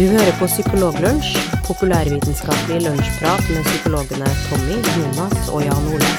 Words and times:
Du 0.00 0.06
hører 0.08 0.32
på 0.40 0.46
Psykologlunsj, 0.48 1.34
populærvitenskapelig 1.66 2.78
lunsjprat 2.86 3.42
med 3.52 3.66
psykologene 3.66 4.30
Tommy, 4.46 4.78
Jonas 4.94 5.50
og 5.52 5.60
Jan 5.60 5.90
Ole. 5.92 6.12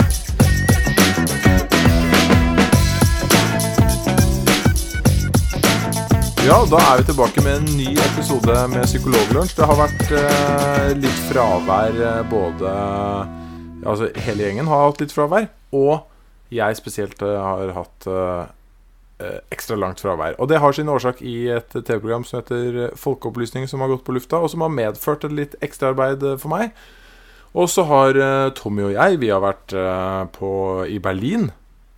Ja, 6.46 6.60
da 6.70 6.84
er 6.92 7.02
vi 7.02 7.08
tilbake 7.10 7.42
med 7.42 7.56
en 7.56 7.74
ny 7.80 7.90
episode 8.06 8.60
med 8.76 8.86
Psykologlunsj. 8.86 9.58
Det 9.58 9.72
har 9.74 9.82
vært 9.82 10.16
eh, 10.20 10.88
litt 11.02 11.26
fravær 11.32 12.02
eh, 12.12 12.24
både 12.30 12.78
Altså, 13.82 14.14
hele 14.28 14.46
gjengen 14.46 14.70
har 14.70 14.92
hatt 14.92 15.02
litt 15.02 15.18
fravær. 15.18 15.50
Og 15.74 16.06
jeg 16.54 16.78
spesielt 16.78 17.26
eh, 17.26 17.42
har 17.50 17.74
hatt 17.82 18.12
eh, 18.14 18.46
ekstra 19.54 19.78
langt 19.80 20.02
fravær. 20.02 20.36
Og 20.42 20.50
det 20.50 20.60
har 20.64 20.74
sin 20.76 20.90
årsak 20.90 21.22
i 21.22 21.36
et 21.54 21.74
TV-program 21.74 22.26
som 22.28 22.40
heter 22.40 22.96
Folkeopplysning, 23.00 23.68
som 23.70 23.84
har 23.84 23.92
gått 23.92 24.06
på 24.08 24.16
lufta, 24.16 24.40
og 24.42 24.52
som 24.54 24.64
har 24.66 24.74
medført 24.74 25.26
et 25.28 25.36
litt 25.36 25.56
ekstraarbeid 25.62 26.24
eh, 26.26 26.38
for 26.42 26.54
meg. 26.54 26.76
Og 27.52 27.68
så 27.72 27.84
har 27.90 28.16
eh, 28.16 28.52
Tommy 28.56 28.86
og 28.88 28.94
jeg 28.96 29.20
Vi 29.20 29.32
har 29.32 29.44
vært 29.44 29.76
eh, 29.76 30.22
på, 30.38 30.52
i 30.88 31.00
Berlin. 31.04 31.50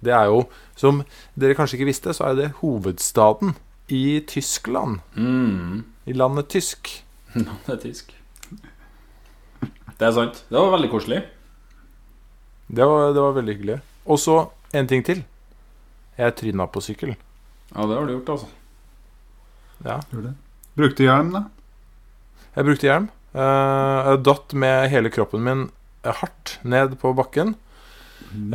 Det 0.04 0.12
er 0.12 0.28
jo, 0.32 0.44
som 0.76 1.04
dere 1.40 1.56
kanskje 1.56 1.80
ikke 1.80 1.92
visste, 1.92 2.16
så 2.16 2.32
er 2.32 2.40
det 2.40 2.50
hovedstaden 2.60 3.54
i 3.94 4.20
Tyskland. 4.28 5.00
Mm. 5.16 5.84
I 6.06 6.18
landet 6.18 6.50
tysk. 6.52 6.92
Det 7.34 7.72
er 7.72 7.80
tysk. 7.82 8.12
Det 9.94 10.10
er 10.10 10.12
sant. 10.12 10.44
Det 10.50 10.58
var 10.58 10.74
veldig 10.74 10.90
koselig. 10.92 11.22
Det 12.68 12.86
var, 12.90 13.14
det 13.14 13.22
var 13.22 13.38
veldig 13.38 13.54
hyggelig. 13.56 13.78
Og 14.10 14.20
så 14.20 14.38
en 14.74 14.90
ting 14.90 15.06
til. 15.06 15.24
Jeg 16.20 16.36
tryna 16.40 16.68
på 16.70 16.84
sykkel. 16.84 17.16
Ja, 17.74 17.86
det 17.90 17.98
har 17.98 18.06
du 18.06 18.14
gjort, 18.14 18.30
altså. 18.36 18.50
Ja. 19.84 20.00
Gjorde 20.12 20.32
det. 20.32 20.36
Brukte 20.78 21.06
hjelm, 21.08 21.32
da? 21.34 21.44
Jeg 22.54 22.68
brukte 22.70 22.90
hjelm. 22.90 23.10
Eh, 23.34 24.10
jeg 24.10 24.24
datt 24.28 24.54
med 24.64 24.90
hele 24.94 25.12
kroppen 25.14 25.44
min 25.46 25.64
eh, 26.04 26.14
hardt 26.22 26.58
ned 26.64 26.98
på 27.02 27.14
bakken. 27.18 27.56
Mm. 28.34 28.54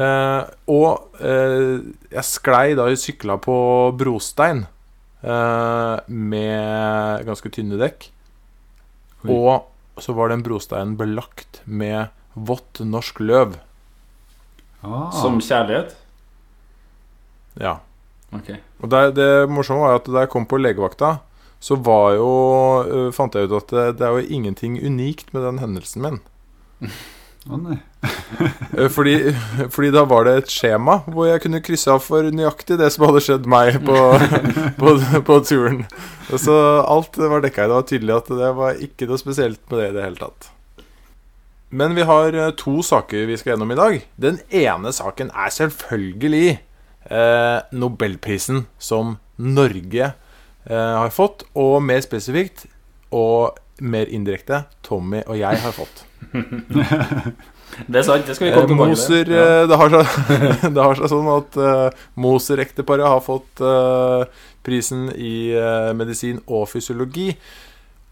og 0.75 1.21
eh, 1.23 1.77
jeg 2.11 2.27
sklei 2.27 2.73
da 2.75 2.89
jeg 2.91 2.99
sykla 2.99 3.37
på 3.39 3.55
brostein 3.95 4.65
eh, 5.23 5.97
med 6.09 7.27
ganske 7.29 7.53
tynne 7.55 7.79
dekk. 7.79 8.09
Oi. 9.23 9.37
Og 9.37 10.03
så 10.03 10.15
var 10.19 10.33
den 10.33 10.43
brosteinen 10.47 10.97
belagt 10.99 11.61
med 11.67 12.11
vått 12.35 12.81
norsk 12.83 13.23
løv. 13.23 13.55
Ah, 14.83 15.11
Som 15.15 15.39
kjærlighet? 15.43 15.95
Ja. 17.61 17.79
Okay. 18.35 18.61
Og 18.83 18.91
det, 18.93 19.03
det 19.17 19.31
morsomme 19.51 19.87
var 19.87 19.99
at 19.99 20.09
da 20.09 20.25
jeg 20.25 20.33
kom 20.33 20.47
på 20.49 20.61
legevakta, 20.61 21.19
så 21.61 21.79
var 21.83 22.15
jo 22.19 22.33
uh, 22.87 23.07
fant 23.15 23.35
jeg 23.35 23.49
ut 23.49 23.57
at 23.59 23.73
det, 23.75 23.87
det 23.99 24.07
er 24.07 24.19
jo 24.19 24.35
ingenting 24.39 24.79
unikt 24.79 25.33
med 25.35 25.43
den 25.47 25.63
hendelsen 25.63 26.05
min. 26.05 26.21
Å 27.49 27.61
nei. 27.61 27.79
Eh, 28.79 28.87
Fordi, 28.93 29.33
fordi 29.75 29.89
da 29.91 30.05
var 30.07 30.27
det 30.29 30.35
et 30.39 30.53
skjema 30.53 30.99
hvor 31.09 31.27
jeg 31.27 31.41
kunne 31.43 31.63
krysse 31.65 31.91
av 31.91 32.03
for 32.05 32.29
nøyaktig 32.31 32.77
det 32.79 32.91
som 32.95 33.07
hadde 33.09 33.23
skjedd 33.25 33.49
meg 33.51 33.81
på, 33.83 33.97
på, 34.81 34.93
på 35.27 35.39
turen. 35.49 35.81
Og 36.29 36.39
Så 36.39 36.55
alt 36.85 37.19
var 37.19 37.43
dekka 37.43 37.65
i. 37.65 37.71
Det 37.71 37.75
var 37.75 37.89
tydelig 37.89 38.15
at 38.15 38.31
det 38.39 38.53
var 38.61 38.85
ikke 38.87 39.09
noe 39.11 39.19
spesielt 39.19 39.59
med 39.73 39.81
det 39.81 39.89
i 39.89 39.97
det 39.97 40.05
hele 40.05 40.21
tatt. 40.21 40.51
Men 41.75 41.97
vi 41.99 42.07
har 42.07 42.37
to 42.61 42.77
saker 42.87 43.27
vi 43.33 43.41
skal 43.41 43.57
gjennom 43.57 43.75
i 43.75 43.81
dag. 43.81 43.99
Den 44.21 44.39
ene 44.55 44.93
saken 44.95 45.33
er 45.35 45.57
selvfølgelig 45.57 46.59
Nobelprisen 47.73 48.67
som 48.79 49.17
Norge 49.39 50.11
eh, 50.69 50.95
har 50.99 51.15
fått, 51.15 51.47
og 51.55 51.81
mer 51.87 52.03
spesifikt 52.05 52.67
og 53.15 53.59
mer 53.79 54.11
indirekte 54.11 54.65
Tommy 54.83 55.23
og 55.27 55.39
jeg 55.39 55.63
har 55.63 55.75
fått. 55.77 56.05
Det 57.87 58.01
er 58.01 58.05
sant. 58.07 58.27
Det 58.27 58.35
skal 58.35 58.49
vi 58.49 58.51
Eh, 58.51 58.57
komme 58.57 58.69
tilbake 58.73 58.91
Moser. 58.91 59.31
Eh, 59.31 59.69
det, 59.69 59.77
har 59.77 59.93
seg, 59.93 60.07
det 60.75 60.83
har 60.83 60.99
seg 60.99 61.11
sånn 61.13 61.29
at 61.31 61.59
uh, 61.61 62.05
Moser-ekteparet 62.19 63.07
har 63.07 63.21
fått 63.23 63.61
uh, 63.63 64.25
prisen 64.67 65.11
i 65.15 65.53
uh, 65.55 65.93
medisin 65.95 66.41
og 66.47 66.65
fysiologi. 66.73 67.29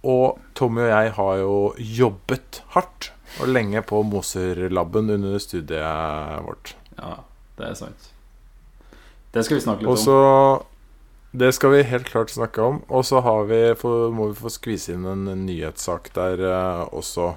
Og 0.07 0.37
Tommy 0.55 0.85
og 0.85 0.93
jeg 0.93 1.15
har 1.17 1.39
jo 1.41 1.57
jobbet 1.99 2.61
hardt 2.77 3.11
og 3.41 3.49
lenge 3.51 3.83
på 3.83 4.05
Moser-laben 4.07 5.11
under 5.17 5.41
studiet 5.43 6.45
vårt. 6.47 6.77
ja, 7.01 7.17
det 7.59 7.73
er 7.73 7.81
sant. 7.81 8.13
Det 9.37 9.45
skal 9.45 9.59
vi 9.59 9.65
snakke 9.67 9.85
litt 9.85 9.93
Også, 9.93 10.17
om. 10.17 10.63
Det 11.37 11.51
skal 11.53 11.75
vi 11.75 11.83
helt 11.85 12.09
klart 12.09 12.31
snakke 12.33 12.63
om. 12.65 12.79
Og 12.89 13.05
så 13.05 13.21
har 13.21 13.43
vi, 13.51 13.59
få- 13.77 14.09
må 14.17 14.31
vi 14.31 14.39
få 14.39 14.49
skvise 14.55 14.95
inn 14.95 15.05
en 15.11 15.27
nyhetssak 15.45 16.09
der 16.17 16.41
uh, 16.41 16.87
også. 16.97 17.35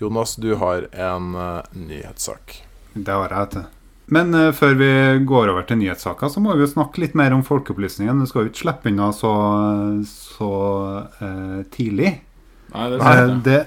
Jonas, 0.00 0.32
du 0.42 0.56
har 0.58 0.88
en 0.90 1.28
uh, 1.38 1.60
nyhetssak. 1.78 2.56
Det 2.94 3.14
har 3.14 3.30
jeg, 3.30 3.38
vet 3.44 3.54
du. 3.60 3.80
Men 4.18 4.34
uh, 4.34 4.48
før 4.56 4.74
vi 4.80 4.88
går 5.30 5.52
over 5.52 5.62
til 5.68 5.78
nyhetssaker, 5.84 6.32
så 6.34 6.42
må 6.42 6.56
vi 6.58 6.64
jo 6.66 6.72
snakke 6.72 7.04
litt 7.04 7.14
mer 7.14 7.36
om 7.36 7.44
folkeopplysningen. 7.46 8.24
Du 8.24 8.26
skal 8.26 8.42
jo 8.48 8.50
ikke 8.50 8.64
slippe 8.64 8.90
unna 8.90 9.12
så, 9.14 9.30
så 10.10 10.50
tidlig. 11.76 12.16
Nei, 12.74 12.88
det 12.90 12.98
skal 12.98 13.36
det, 13.46 13.60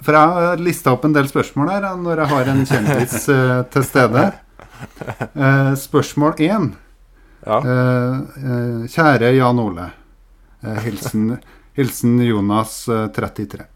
for 0.00 0.16
jeg 0.16 0.32
har 0.48 0.64
lista 0.64 0.94
opp 0.96 1.04
en 1.04 1.12
del 1.16 1.28
spørsmål 1.28 1.68
her 1.74 1.86
når 2.00 2.22
jeg 2.24 2.32
har 2.32 2.50
en 2.54 2.64
kjendis 2.72 3.18
til 3.76 3.86
stede. 3.90 4.24
Eh, 4.84 5.74
spørsmål 5.78 6.34
én. 6.44 6.64
Ja. 7.44 7.58
Eh, 7.60 8.18
eh, 8.50 8.84
kjære 8.88 9.32
Jan 9.36 9.60
Ole. 9.60 9.90
Eh, 10.64 10.78
hilsen, 10.86 11.38
hilsen 11.78 12.18
Jonas 12.24 12.88
eh, 12.88 13.06
33. 13.16 13.66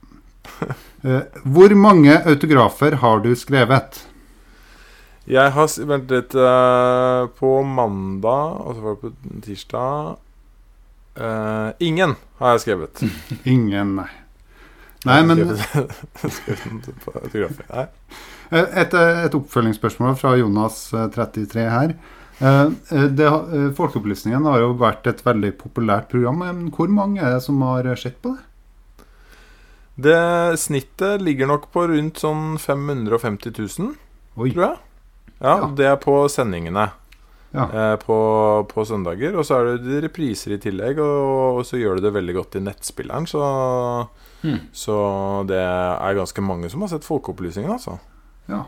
Eh, 1.05 1.21
hvor 1.45 1.75
mange 1.77 2.17
autografer 2.27 2.97
har 3.03 3.21
du 3.25 3.35
skrevet? 3.37 4.05
Jeg 5.29 5.53
har 5.53 5.69
Vent 5.85 6.11
litt. 6.11 6.33
på 7.37 7.51
mandag, 7.63 8.57
og 8.65 8.75
så 8.75 8.81
var 8.81 8.95
det 8.95 9.01
på 9.03 9.11
tirsdag 9.45 10.17
eh, 11.21 11.71
Ingen 11.85 12.17
har 12.39 12.57
jeg 12.57 12.61
skrevet. 12.65 13.03
Ingen, 13.45 13.97
nei. 14.01 14.09
Nei, 15.07 15.23
men 15.23 15.39
et, 18.51 18.95
et 18.97 19.37
oppfølgingsspørsmål 19.37 20.17
fra 20.19 20.33
Jonas 20.41 20.81
eh, 20.97 21.07
33 21.15 21.69
her. 21.71 21.93
Eh, 22.41 22.67
eh, 22.95 23.07
det, 23.19 23.27
eh, 23.27 23.71
Folkeopplysningen 23.75 24.45
har 24.47 24.61
jo 24.63 24.75
vært 24.79 25.07
et 25.11 25.23
veldig 25.27 25.53
populært 25.59 26.09
program. 26.13 26.39
Men 26.45 26.71
hvor 26.71 26.89
mange 26.89 27.19
er 27.21 27.35
det 27.35 27.43
som 27.43 27.61
har 27.63 27.89
sett 27.97 28.21
på 28.23 28.37
det? 28.37 28.45
Det 29.99 30.59
snittet 30.63 31.21
ligger 31.27 31.49
nok 31.51 31.71
på 31.75 31.89
rundt 31.91 32.21
sånn 32.23 32.55
550 32.63 33.51
000, 33.81 33.97
Oi. 34.39 34.53
tror 34.53 34.65
jeg. 34.69 34.79
Ja, 35.41 35.57
Ja. 35.59 35.67
Det 35.75 35.87
er 35.87 35.97
på 35.97 36.29
sendingene 36.31 36.91
Ja. 37.55 37.65
eh, 37.73 37.97
på, 37.97 38.69
på 38.69 38.85
søndager. 38.87 39.35
Og 39.37 39.45
så 39.45 39.59
er 39.59 39.79
det 39.83 40.03
repriser 40.05 40.53
i 40.55 40.59
tillegg, 40.63 40.99
og, 40.99 41.59
og 41.59 41.65
så 41.67 41.79
gjør 41.81 41.97
det 41.97 42.05
det 42.05 42.13
veldig 42.15 42.35
godt 42.35 42.57
i 42.57 42.61
nettspilleren. 42.61 43.27
Så, 43.27 43.43
Hmm. 44.39 44.61
så 44.73 45.45
det 45.49 45.57
er 45.59 46.15
ganske 46.15 46.41
mange 46.41 46.71
som 46.71 46.81
har 46.83 46.89
sett 46.93 47.03
Folkeopplysningen, 47.03 47.73
altså. 47.73 47.99
Ja. 48.49 48.63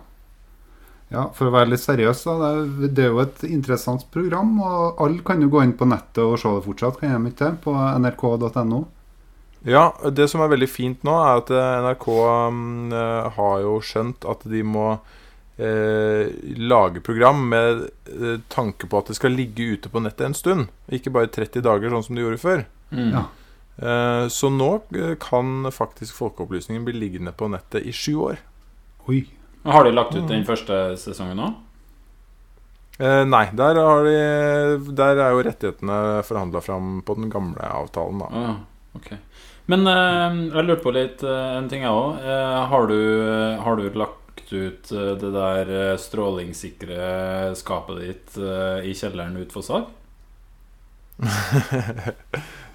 Ja, 1.10 1.26
for 1.34 1.50
å 1.50 1.54
være 1.54 1.72
litt 1.72 1.82
seriøs, 1.82 2.22
da. 2.22 2.50
Det 2.86 3.02
er, 3.02 3.10
jo 3.10 3.22
et 3.24 3.42
interessant 3.48 4.04
program. 4.14 4.52
Og 4.62 5.00
alle 5.02 5.24
kan 5.26 5.42
jo 5.42 5.50
gå 5.50 5.64
inn 5.66 5.74
på 5.78 5.88
nettet 5.90 6.22
og 6.22 6.38
se 6.38 6.52
det 6.54 6.64
fortsatt, 6.66 7.00
kan 7.00 7.16
de 7.18 7.32
ikke? 7.32 7.52
På 7.64 7.74
nrk.no. 7.74 8.84
Ja, 9.66 9.90
det 10.08 10.30
som 10.32 10.40
er 10.40 10.52
veldig 10.52 10.68
fint 10.70 11.02
nå, 11.04 11.16
er 11.20 11.42
at 11.42 11.50
eh, 11.52 11.80
NRK 11.84 12.06
mm, 12.54 12.92
eh, 12.96 13.26
har 13.36 13.56
jo 13.60 13.74
skjønt 13.84 14.24
at 14.30 14.46
de 14.48 14.62
må 14.64 14.86
eh, 15.60 16.30
lage 16.56 17.02
program 17.04 17.42
med 17.50 17.82
eh, 18.08 18.38
tanke 18.48 18.88
på 18.88 19.02
at 19.02 19.10
det 19.10 19.18
skal 19.18 19.36
ligge 19.36 19.74
ute 19.74 19.92
på 19.92 20.00
nettet 20.00 20.30
en 20.30 20.38
stund. 20.38 20.70
Ikke 20.88 21.12
bare 21.12 21.28
30 21.28 21.66
dager, 21.66 21.92
sånn 21.92 22.06
som 22.06 22.16
de 22.16 22.24
gjorde 22.24 22.40
før. 22.40 22.64
Mm. 22.94 23.10
Ja. 23.18 23.26
Eh, 23.80 24.28
så 24.32 24.48
nå 24.54 24.70
kan 25.20 25.68
faktisk 25.74 26.16
Folkeopplysningen 26.22 26.86
bli 26.86 26.96
liggende 26.96 27.34
på 27.36 27.50
nettet 27.52 27.84
i 27.84 27.92
sju 27.92 28.14
år. 28.30 28.40
Oi. 29.10 29.26
Har 29.64 29.84
de 29.84 29.92
lagt 29.92 30.16
ut 30.16 30.28
den 30.28 30.46
første 30.48 30.78
sesongen 31.00 31.40
nå? 31.40 31.50
Eh, 33.00 33.24
nei, 33.28 33.46
der, 33.56 33.80
har 33.80 34.04
de, 34.04 34.92
der 34.96 35.20
er 35.20 35.34
jo 35.34 35.44
rettighetene 35.44 36.20
forhandla 36.28 36.60
fram 36.64 37.00
på 37.04 37.16
den 37.16 37.30
gamle 37.32 37.64
avtalen, 37.64 38.20
da. 38.20 38.28
Ah, 38.30 38.96
okay. 38.98 39.20
Men 39.70 39.86
eh, 39.88 40.40
jeg 40.50 40.66
lurte 40.66 40.84
på 40.84 40.94
litt 40.96 41.24
eh, 41.24 41.52
en 41.58 41.68
ting, 41.70 41.84
jeg 41.86 41.92
òg. 41.92 42.24
har, 42.72 42.90
du, 42.90 42.98
har 43.64 43.80
du 43.80 43.86
lagt 43.96 44.20
ut 44.52 44.92
eh, 44.92 45.14
det 45.20 45.30
der 45.34 45.70
eh, 45.70 45.96
strålingssikre 46.00 47.54
skapet 47.58 48.02
ditt 48.02 48.38
eh, 48.40 48.88
i 48.90 48.94
kjelleren 48.96 49.38
ut 49.40 49.54
for 49.54 49.66
salg? 49.66 49.88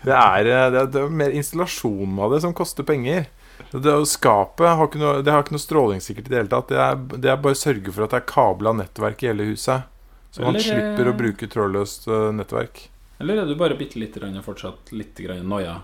Det 0.06 0.14
er, 0.14 0.46
eh, 0.46 0.68
det, 0.70 0.78
er, 0.78 0.90
det 0.94 1.02
er 1.02 1.14
mer 1.18 1.34
installasjonen 1.34 2.20
av 2.22 2.36
det 2.36 2.44
som 2.44 2.54
koster 2.54 2.86
penger. 2.86 3.26
Det, 3.72 3.94
skapet 4.08 4.68
har 4.68 4.88
ikke 4.88 5.02
noe, 5.02 5.22
det 5.26 5.34
har 5.34 5.44
ikke 5.44 5.56
noe 5.56 5.64
strålingssikkert 5.64 6.30
i 6.30 6.34
det 6.34 6.40
hele 6.42 6.52
tatt. 6.52 6.70
Det 6.72 6.80
er, 6.80 7.00
det 7.16 7.32
er 7.32 7.42
bare 7.44 7.58
å 7.58 7.60
sørge 7.60 7.92
for 7.92 8.06
at 8.06 8.14
det 8.14 8.22
er 8.22 8.30
kabla 8.30 8.76
nettverk 8.78 9.24
i 9.24 9.32
hele 9.32 9.50
huset. 9.52 9.90
Så 10.32 10.44
man 10.44 10.56
Eller, 10.56 10.62
eh, 10.62 10.68
slipper 10.68 11.12
å 11.12 11.18
bruke 11.18 11.50
trådløst 11.52 12.08
eh, 12.08 12.30
nettverk. 12.36 12.86
Eller 13.24 13.42
er 13.42 13.50
du 13.50 13.56
bare 13.60 13.78
bitte 13.80 14.00
lite 14.00 14.20
grann 14.20 14.36
fortsatt 14.44 14.92
litt 14.92 15.20
grann 15.24 15.48
noia? 15.48 15.80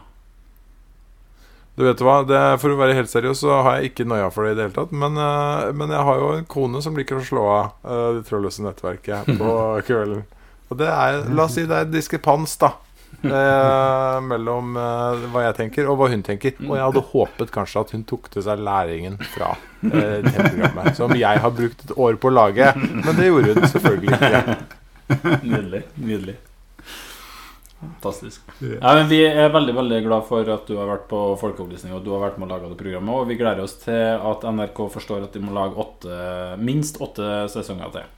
Du 1.79 1.85
vet 1.85 2.01
hva, 2.03 2.18
det, 2.27 2.39
For 2.59 2.73
å 2.73 2.79
være 2.79 2.97
helt 2.97 3.12
seriøs 3.12 3.41
så 3.45 3.62
har 3.63 3.79
jeg 3.79 3.94
ikke 3.94 4.06
noia 4.09 4.27
for 4.33 4.45
det 4.45 4.53
i 4.53 4.57
det 4.59 4.67
hele 4.67 4.75
tatt. 4.75 4.91
Men, 4.91 5.15
eh, 5.15 5.71
men 5.75 5.94
jeg 5.94 6.07
har 6.07 6.19
jo 6.19 6.31
en 6.35 6.47
kone 6.51 6.83
som 6.83 6.97
liker 7.00 7.21
å 7.21 7.25
slå 7.25 7.47
av 7.47 7.88
eh, 7.88 8.07
det 8.19 8.27
trådløse 8.27 8.65
nettverket 8.65 9.31
på 9.39 9.56
kvelden. 9.88 10.25
Og 10.71 10.79
det 10.79 10.88
er, 10.88 11.24
la 11.35 11.47
oss 11.47 11.57
si 11.57 11.65
det 11.67 11.79
er 11.79 11.91
diskrepans, 11.91 12.56
da. 12.59 12.74
Eh, 13.21 14.19
mellom 14.25 14.71
eh, 14.81 15.25
hva 15.29 15.43
jeg 15.45 15.57
tenker, 15.59 15.89
og 15.91 15.99
hva 15.99 16.07
hun 16.09 16.23
tenker. 16.25 16.55
Og 16.65 16.71
jeg 16.73 16.85
hadde 16.87 17.03
håpet 17.11 17.51
kanskje 17.53 17.83
at 17.83 17.91
hun 17.93 18.03
tok 18.09 18.29
til 18.33 18.41
seg 18.45 18.63
læringen 18.65 19.19
fra 19.35 19.51
eh, 19.85 20.21
det 20.25 20.33
programmet, 20.37 20.95
Som 20.97 21.13
jeg 21.19 21.43
har 21.43 21.51
brukt 21.53 21.83
et 21.85 21.93
år 21.97 22.17
på 22.17 22.31
å 22.31 22.33
lage. 22.33 22.71
Men 22.81 23.11
det 23.19 23.27
gjorde 23.29 23.53
hun 23.59 23.67
selvfølgelig 23.75 24.15
ikke. 24.17 24.55
Nydelig. 25.43 25.83
Nydelig. 26.01 26.37
Fantastisk. 27.81 28.41
Ja, 28.61 28.91
men 28.93 29.07
vi 29.09 29.19
er 29.25 29.49
veldig 29.53 29.73
veldig 29.73 29.99
glad 30.05 30.25
for 30.27 30.49
at 30.53 30.67
du 30.69 30.75
har 30.77 30.89
vært 30.89 31.07
på 31.09 31.19
Folkeopplysning 31.41 31.95
og 31.97 32.03
du 32.05 32.11
har 32.13 32.21
vært 32.27 32.37
med 32.37 32.45
å 32.45 32.51
lage 32.55 32.69
det 32.69 32.77
programmet. 32.77 33.15
Og 33.21 33.29
vi 33.29 33.37
gleder 33.39 33.63
oss 33.65 33.73
til 33.81 34.17
at 34.21 34.45
NRK 34.45 34.81
forstår 34.93 35.25
at 35.25 35.33
de 35.33 35.41
må 35.41 35.53
lage 35.55 35.77
åtte, 35.81 36.19
minst 36.61 37.01
åtte 37.01 37.47
sesonger 37.53 37.93
til. 37.95 38.09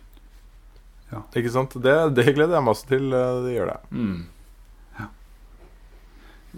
Ikke 1.39 1.51
sant? 1.53 1.75
Det, 1.79 1.93
det 2.17 2.25
gleder 2.33 2.57
jeg 2.57 2.65
meg 2.65 2.73
også 2.73 2.89
til. 2.89 3.11
eh, 3.13 3.39
Det 3.45 3.53
gjør 3.55 3.69
det. 3.71 3.79
Mm. 3.93 4.21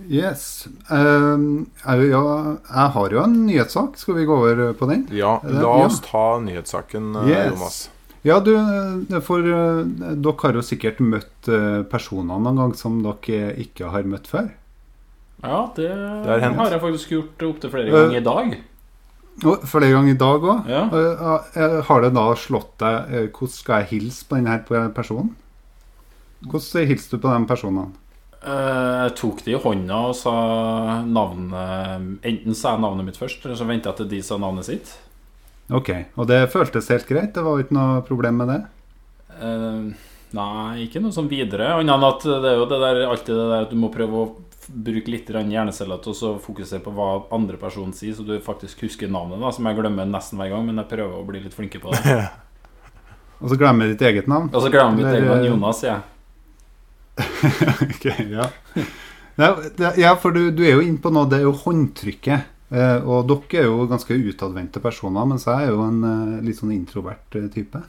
Yes. 0.10 0.68
Um, 0.92 1.68
er 1.88 2.02
ja, 2.04 2.22
jeg 2.68 2.92
har 2.96 3.14
jo 3.16 3.22
en 3.24 3.36
nyhetssak. 3.48 3.96
Skal 3.98 4.18
vi 4.20 4.26
gå 4.28 4.36
over 4.36 4.74
på 4.76 4.90
den? 4.92 5.08
Ja, 5.16 5.40
det- 5.44 5.54
la 5.54 5.78
ja. 5.80 5.86
oss 5.86 6.02
ta 6.02 6.40
nyhetssaken, 6.40 7.16
eh, 7.16 7.30
Yes. 7.30 7.54
Jonas. 7.54 7.90
Ja, 8.24 8.40
du, 8.40 8.56
eh, 8.56 9.20
for 9.22 9.40
eh, 9.40 9.84
dere 10.16 10.34
har 10.42 10.54
jo 10.54 10.62
sikkert 10.62 11.00
møtt 11.00 11.46
personene 11.46 11.90
personer 11.90 12.40
noen 12.40 12.56
gang 12.56 12.74
som 12.74 13.02
dere 13.04 13.56
ikke 13.56 13.90
har 13.90 14.04
møtt 14.04 14.28
før. 14.28 14.52
Ja, 15.44 15.70
det, 15.76 15.90
har 15.92 16.40
har 16.40 16.72
jeg 16.72 16.82
faktisk 16.82 17.10
gjort 17.10 17.44
opptil 17.44 17.70
flere 17.70 17.92
ganger 17.92 18.08
ganger 18.08 18.18
i 18.18 18.24
dag. 18.24 18.58
Og 19.46 19.62
flere 19.68 19.92
ganger 19.92 20.12
i 20.12 20.18
dag 20.18 20.42
òg. 20.42 20.68
Ja. 20.68 21.82
Har 21.84 22.02
det 22.02 22.14
da 22.14 22.36
slått 22.36 22.78
deg 22.80 22.96
uh, 23.12 23.28
Hvordan 23.28 23.50
skal 23.50 23.84
jeg 23.84 23.88
hilse 24.00 24.26
på 24.26 24.36
denne 24.38 24.94
personen? 24.96 25.36
Hvordan 26.42 26.88
hilser 26.88 27.12
du 27.12 27.22
på 27.22 27.30
de 27.30 27.46
personene? 27.46 27.92
Eh, 28.46 29.04
Jeg 29.06 29.16
tok 29.18 29.42
det 29.46 29.56
i 29.56 29.60
hånda 29.62 30.00
og 30.12 30.16
sa 30.18 30.36
navnet 31.02 32.26
Enten 32.26 32.58
sa 32.58 32.76
jeg 32.76 32.84
navnet 32.84 33.08
mitt 33.08 33.20
først, 33.20 33.46
eller 33.46 33.58
så 33.58 33.68
venta 33.68 33.92
jeg 33.92 34.04
til 34.04 34.12
de 34.14 34.22
sa 34.26 34.38
navnet 34.42 34.68
sitt. 34.68 34.96
Ok, 35.74 35.90
Og 36.16 36.28
det 36.30 36.44
føltes 36.54 36.92
helt 36.94 37.08
greit? 37.10 37.34
Det 37.34 37.42
var 37.42 37.62
ikke 37.62 37.78
noe 37.78 38.02
problem 38.06 38.44
med 38.44 38.52
det? 38.54 38.60
Uh, 39.36 39.90
nei, 40.38 40.86
ikke 40.86 41.02
noe 41.02 41.16
sånn 41.16 41.30
videre. 41.32 41.74
Annet 41.74 41.96
enn 41.98 42.06
at 42.06 42.26
det 42.28 42.52
er 42.52 42.60
jo 42.62 42.68
det 42.70 42.82
der, 42.84 43.02
alltid 43.10 43.34
det 43.34 43.48
der 43.50 43.66
at 43.66 43.74
du 43.74 43.80
må 43.82 43.90
prøve 43.94 44.22
å 44.22 44.28
bruke 44.66 45.12
litt 45.14 45.28
hjerneceller 45.30 46.00
til 46.02 46.14
å 46.14 46.18
så 46.18 46.32
fokusere 46.42 46.82
på 46.86 46.94
hva 46.94 47.10
andre 47.36 47.58
person 47.62 47.92
sier, 47.94 48.14
så 48.18 48.26
du 48.26 48.38
faktisk 48.42 48.86
husker 48.86 49.10
navnet, 49.10 49.42
da, 49.42 49.52
som 49.54 49.66
jeg 49.70 49.78
glemmer 49.78 50.06
nesten 50.10 50.42
hver 50.42 50.54
gang. 50.54 50.66
Men 50.70 50.82
jeg 50.84 50.92
prøver 50.94 51.18
å 51.18 51.26
bli 51.28 51.42
litt 51.44 51.58
flinkere 51.58 51.82
på 51.82 51.94
det. 51.98 52.18
Og 53.42 53.52
så 53.52 53.58
glemmer 53.60 53.90
jeg 53.90 53.98
ditt 53.98 54.06
eget 54.08 54.30
navn? 54.32 54.48
Og 54.54 54.62
så 54.64 54.70
glemmer 54.72 54.96
jeg 54.96 55.02
mitt 55.02 55.18
eget 55.18 55.32
navn. 55.34 55.50
Jonas, 55.50 55.82
sier 55.82 55.96
jeg. 55.96 56.04
Ok, 57.86 58.06
ja. 58.32 58.50
Ja, 59.38 60.16
for 60.20 60.32
du, 60.36 60.50
du 60.56 60.64
er 60.64 60.78
jo 60.78 60.84
inne 60.86 61.02
på 61.04 61.12
noe, 61.14 61.28
det 61.32 61.42
er 61.42 61.48
jo 61.48 61.56
håndtrykket. 61.66 62.52
Eh, 62.76 63.04
og 63.06 63.28
dere 63.30 63.62
er 63.62 63.68
jo 63.70 63.86
ganske 63.92 64.16
utadvendte 64.16 64.82
personer, 64.84 65.28
mens 65.30 65.46
jeg 65.48 65.68
er 65.68 65.74
jo 65.74 65.84
en 65.86 66.00
eh, 66.10 66.42
litt 66.48 66.58
sånn 66.60 66.74
introvert 66.76 67.38
eh, 67.38 67.46
type. 67.54 67.82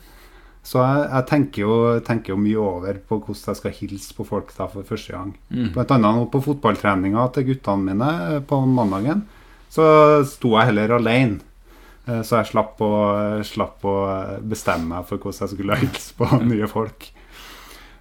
Så 0.67 0.81
jeg, 0.83 1.03
jeg 1.13 1.27
tenker, 1.31 1.63
jo, 1.63 1.77
tenker 2.07 2.35
jo 2.35 2.41
mye 2.43 2.59
over 2.59 2.99
på 3.07 3.21
hvordan 3.23 3.53
jeg 3.53 3.61
skal 3.61 3.75
hilse 3.79 4.17
på 4.19 4.27
folk 4.27 4.51
da 4.57 4.67
for 4.71 4.87
første 4.89 5.15
gang. 5.15 5.31
Mm. 5.55 5.69
Blant 5.77 5.95
annet 5.95 6.31
på 6.33 6.43
fotballtreninga 6.49 7.29
til 7.37 7.47
guttene 7.53 7.93
mine 7.95 8.41
på 8.51 8.59
mandagen, 8.67 9.23
så 9.71 9.87
sto 10.27 10.57
jeg 10.59 10.73
heller 10.73 10.97
alene. 10.99 11.39
Eh, 12.07 12.21
Så 12.27 12.41
jeg 12.41 12.51
slapp 12.53 12.83
å, 12.83 12.93
slapp 13.47 13.87
å 13.87 13.97
bestemme 14.43 14.91
meg 14.97 15.07
for 15.09 15.23
hvordan 15.23 15.47
jeg 15.47 15.55
skulle 15.55 15.79
hilse 15.85 16.19
på 16.19 16.31
nye 16.51 16.69
folk. 16.71 17.09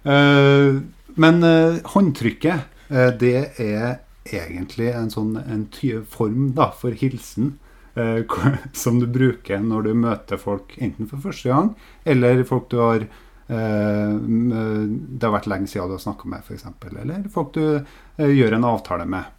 Eh, 0.06 0.82
Men 1.16 1.42
eh, 1.42 1.78
håndtrykket, 1.94 2.66
eh, 2.88 3.12
det 3.20 3.36
er 3.62 4.00
egentlig 4.26 4.90
en 4.92 5.12
sånn 5.12 5.36
en 5.40 5.68
form 6.10 6.50
da, 6.56 6.70
for 6.76 6.96
hilsen 6.96 7.54
eh, 7.96 8.20
som 8.76 9.00
du 9.00 9.06
bruker 9.08 9.62
når 9.62 9.88
du 9.88 9.92
møter 9.94 10.40
folk 10.40 10.76
enten 10.76 11.08
for 11.08 11.22
første 11.24 11.52
gang, 11.52 11.72
eller 12.04 12.44
folk 12.48 12.68
du 12.72 12.80
har 12.82 13.06
eh, 13.06 14.12
Det 14.18 15.24
har 15.24 15.36
vært 15.38 15.48
lenge 15.48 15.70
siden 15.72 15.88
du 15.88 15.96
har 15.96 16.04
snakka 16.04 16.28
med, 16.28 16.44
f.eks., 16.44 16.68
eller 16.92 17.30
folk 17.32 17.54
du 17.56 17.64
eh, 17.78 18.32
gjør 18.36 18.58
en 18.58 18.68
avtale 18.68 19.08
med. 19.08 19.32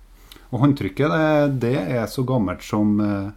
Og 0.50 0.64
håndtrykket 0.64 1.12
det, 1.12 1.62
det 1.68 1.78
er 2.00 2.10
så 2.10 2.24
gammelt 2.26 2.64
som 2.66 2.98
eh, 3.04 3.30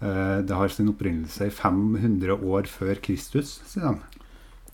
eh, 0.00 0.38
det 0.42 0.58
har 0.58 0.72
sin 0.72 0.90
opprinnelse 0.90 1.50
i 1.50 1.54
500 1.54 2.34
år 2.40 2.70
før 2.70 2.98
Kristus, 3.04 3.60
sier 3.68 3.92
de. 3.92 4.15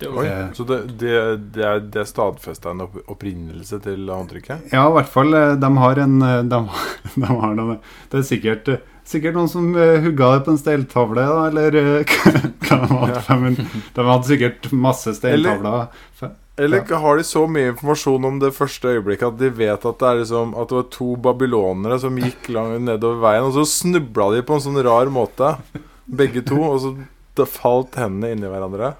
Oi, 0.09 0.27
så 0.57 0.65
det, 0.69 0.79
det, 1.01 1.13
det, 1.55 1.65
er, 1.67 1.81
det 1.95 2.05
stadfesta 2.09 2.73
en 2.73 2.83
opprinnelse 2.87 3.79
til 3.85 4.09
håndtrykket? 4.11 4.73
Ja, 4.73 4.89
i 4.89 4.95
hvert 4.97 5.11
fall. 5.13 5.35
eh, 5.35 5.55
De 5.61 5.71
har 5.79 6.01
en 6.03 6.17
eh, 6.23 6.43
De, 6.49 6.61
de 7.15 7.31
har 7.31 7.55
noe, 7.59 7.79
Det 8.11 8.21
er 8.21 8.27
sikkert, 8.29 8.69
eh, 8.69 8.83
sikkert 9.09 9.37
noen 9.39 9.51
som 9.51 9.73
hugga 9.75 10.31
det 10.37 10.45
på 10.47 10.55
en 10.55 10.61
steintavle, 10.61 11.25
da, 11.27 11.49
eller 11.51 11.79
hva 12.13 12.33
de 12.69 12.79
hadde. 12.93 13.39
Men 13.43 13.59
De 13.59 14.07
hadde 14.11 14.31
sikkert 14.31 14.71
masse 14.73 15.15
steintavler. 15.19 15.89
Eller, 16.23 16.37
Eller 16.85 16.99
har 17.01 17.17
de 17.17 17.25
så 17.25 17.47
mye 17.49 17.71
informasjon 17.73 18.27
om 18.29 18.39
det 18.43 18.53
første 18.55 18.91
øyeblikket 18.93 19.31
at 19.31 19.39
de 19.41 19.49
vet 19.57 19.87
at 19.89 20.03
det 20.03 20.09
er 20.11 20.19
liksom 20.21 20.53
At 20.61 20.69
det 20.69 20.77
var 20.77 20.91
to 20.93 21.07
babylonere 21.17 21.97
som 22.03 22.19
gikk 22.21 22.51
langt 22.53 22.85
nedover 22.85 23.23
veien, 23.25 23.47
og 23.49 23.57
så 23.57 23.65
snubla 23.69 24.29
de 24.35 24.43
på 24.45 24.59
en 24.59 24.65
sånn 24.67 24.83
rar 24.85 25.09
måte, 25.13 25.55
begge 26.05 26.45
to, 26.45 26.61
og 26.61 26.83
så 26.85 27.47
falt 27.49 27.97
hendene 27.97 28.35
inni 28.35 28.51
hverandre? 28.53 28.93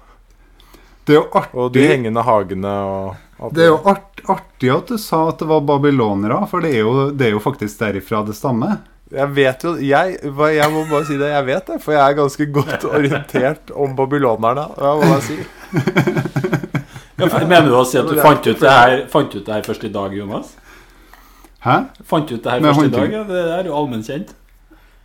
Det 1.05 1.15
er 1.15 1.19
jo 1.19 1.25
Og 1.33 1.73
de 1.73 1.79
artig, 1.81 1.87
hengende 1.89 2.23
hagene 2.23 2.73
og 2.87 3.15
alt 3.43 3.53
det 3.57 3.63
er 3.65 3.71
jo 3.73 3.79
art, 3.91 4.21
artig 4.31 4.69
at 4.71 4.87
du 4.87 4.97
sa 5.01 5.27
at 5.29 5.39
det 5.41 5.47
var 5.49 5.59
babylonere, 5.67 6.37
for 6.47 6.63
det 6.63 6.71
er 6.77 6.79
jo, 6.85 7.09
det 7.11 7.27
er 7.27 7.33
jo 7.35 7.41
faktisk 7.43 7.79
derifra 7.81 8.21
det 8.25 8.35
stammer. 8.37 8.77
Jeg 9.13 9.27
vet 9.35 9.63
jo 9.67 9.73
jeg, 9.83 10.15
jeg 10.23 10.69
må 10.73 10.85
bare 10.89 11.05
si 11.05 11.17
det, 11.19 11.27
jeg 11.33 11.45
vet 11.45 11.67
det, 11.67 11.81
for 11.83 11.93
jeg 11.93 12.01
er 12.01 12.15
ganske 12.21 12.47
godt 12.55 12.85
orientert 12.87 13.73
om 13.75 13.95
babylonerne. 13.99 14.63
Jeg 14.79 14.95
må 14.95 15.11
bare 15.11 15.21
si? 15.27 15.37
Ja, 17.13 17.27
for- 17.29 17.45
Mener 17.45 17.67
du 17.69 17.75
å 17.77 17.83
si 17.85 17.99
at 17.99 18.07
du 18.09 18.15
fant 18.19 18.47
ut 18.47 18.59
det 18.59 18.71
her, 18.73 19.03
fant 19.11 19.35
ut 19.35 19.43
det 19.45 19.53
her 19.53 19.61
først 19.67 19.83
i 19.85 19.91
dag, 19.93 20.13
Jonas? 20.17 20.55
Hæ? 21.63 21.75
Fant 22.09 22.31
ut 22.31 22.41
det 22.43 22.51
her 22.51 22.59
Med 22.63 22.73
først 22.73 22.87
i 22.89 22.93
dag? 22.95 23.11
Ja, 23.13 23.21
det 23.27 23.43
er 23.59 23.69
jo 23.69 23.75
allmennkjent. 23.77 24.33